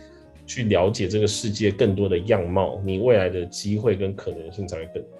[0.48, 5.10] 去了解这个世界更多的样貌，你未来的机会跟可能性才会更多。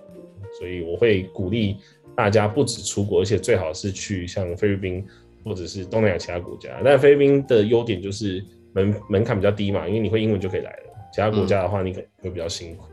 [0.59, 1.77] 所以我会鼓励。
[2.17, 5.07] 大家不止出国，而且最好是去像菲律宾
[5.45, 6.81] 或者是东南亚其他国家。
[6.85, 10.83] 但菲律宾的优点就是门门槛比较低嘛，因为你会英文就可以来了。
[11.13, 12.87] 其他国家的话，你可能会比较辛苦。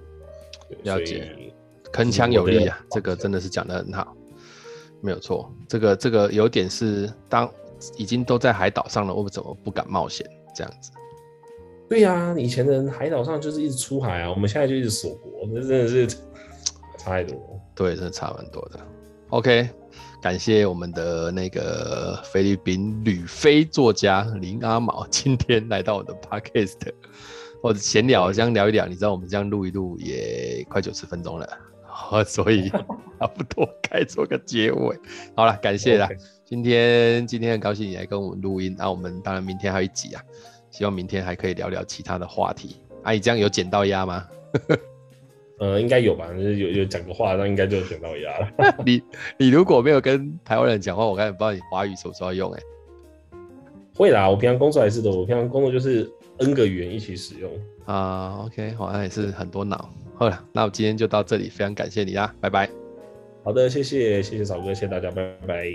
[0.69, 1.27] 嗯、了解，
[1.91, 4.15] 铿锵有力啊，这个真的是讲的很好，
[5.01, 5.51] 没有错。
[5.67, 7.51] 这个这个有点是当
[7.97, 10.23] 已经都在海岛上了，我们怎么不敢冒险
[10.55, 10.91] 这样子？
[11.87, 16.17] 对呀、啊，以前的海岛上就是一直出海啊，我们现在就一直锁国，这真的是差
[17.05, 17.37] 太多。
[17.75, 18.79] 对，真的差蛮多的。
[19.29, 19.69] OK，
[20.21, 26.77] 感谢我们的那个菲律宾旅飞作家林阿毛今天来到我的 Podcast，
[27.61, 28.87] 或者闲聊这样聊一聊。
[28.87, 31.47] 你知道我们这样录一录也快九十分钟了，
[32.25, 32.69] 所以
[33.19, 34.97] 差不多该做个结尾。
[35.35, 36.09] 好了，感谢啦.
[36.45, 40.21] 今天今天很高兴你来跟我们录音，那、啊、我们当然明天还有一集啊，
[40.75, 42.75] 希望明天还可以聊聊其他的话题。
[43.03, 44.27] 阿、啊、姨这样有捡到鸭吗？
[45.57, 48.75] 呃，应该有吧，就是有有讲个话，那应该就捡到牙了。
[48.85, 49.01] 你
[49.37, 52.65] 你如果没有跟台湾人讲话，我刚才不知道你华语什么时候用哎、欸。
[53.95, 57.49] 会啦，我平常工作还是的，我平常工作就是 N 个语言一起使用
[57.85, 58.43] 啊。
[58.45, 59.89] OK，好像也是很多脑。
[60.15, 62.69] 好了，那我今天就到这里，非常感谢你啦，拜拜。
[63.45, 65.65] 好的，谢谢谢谢曹哥，谢谢大家，拜拜。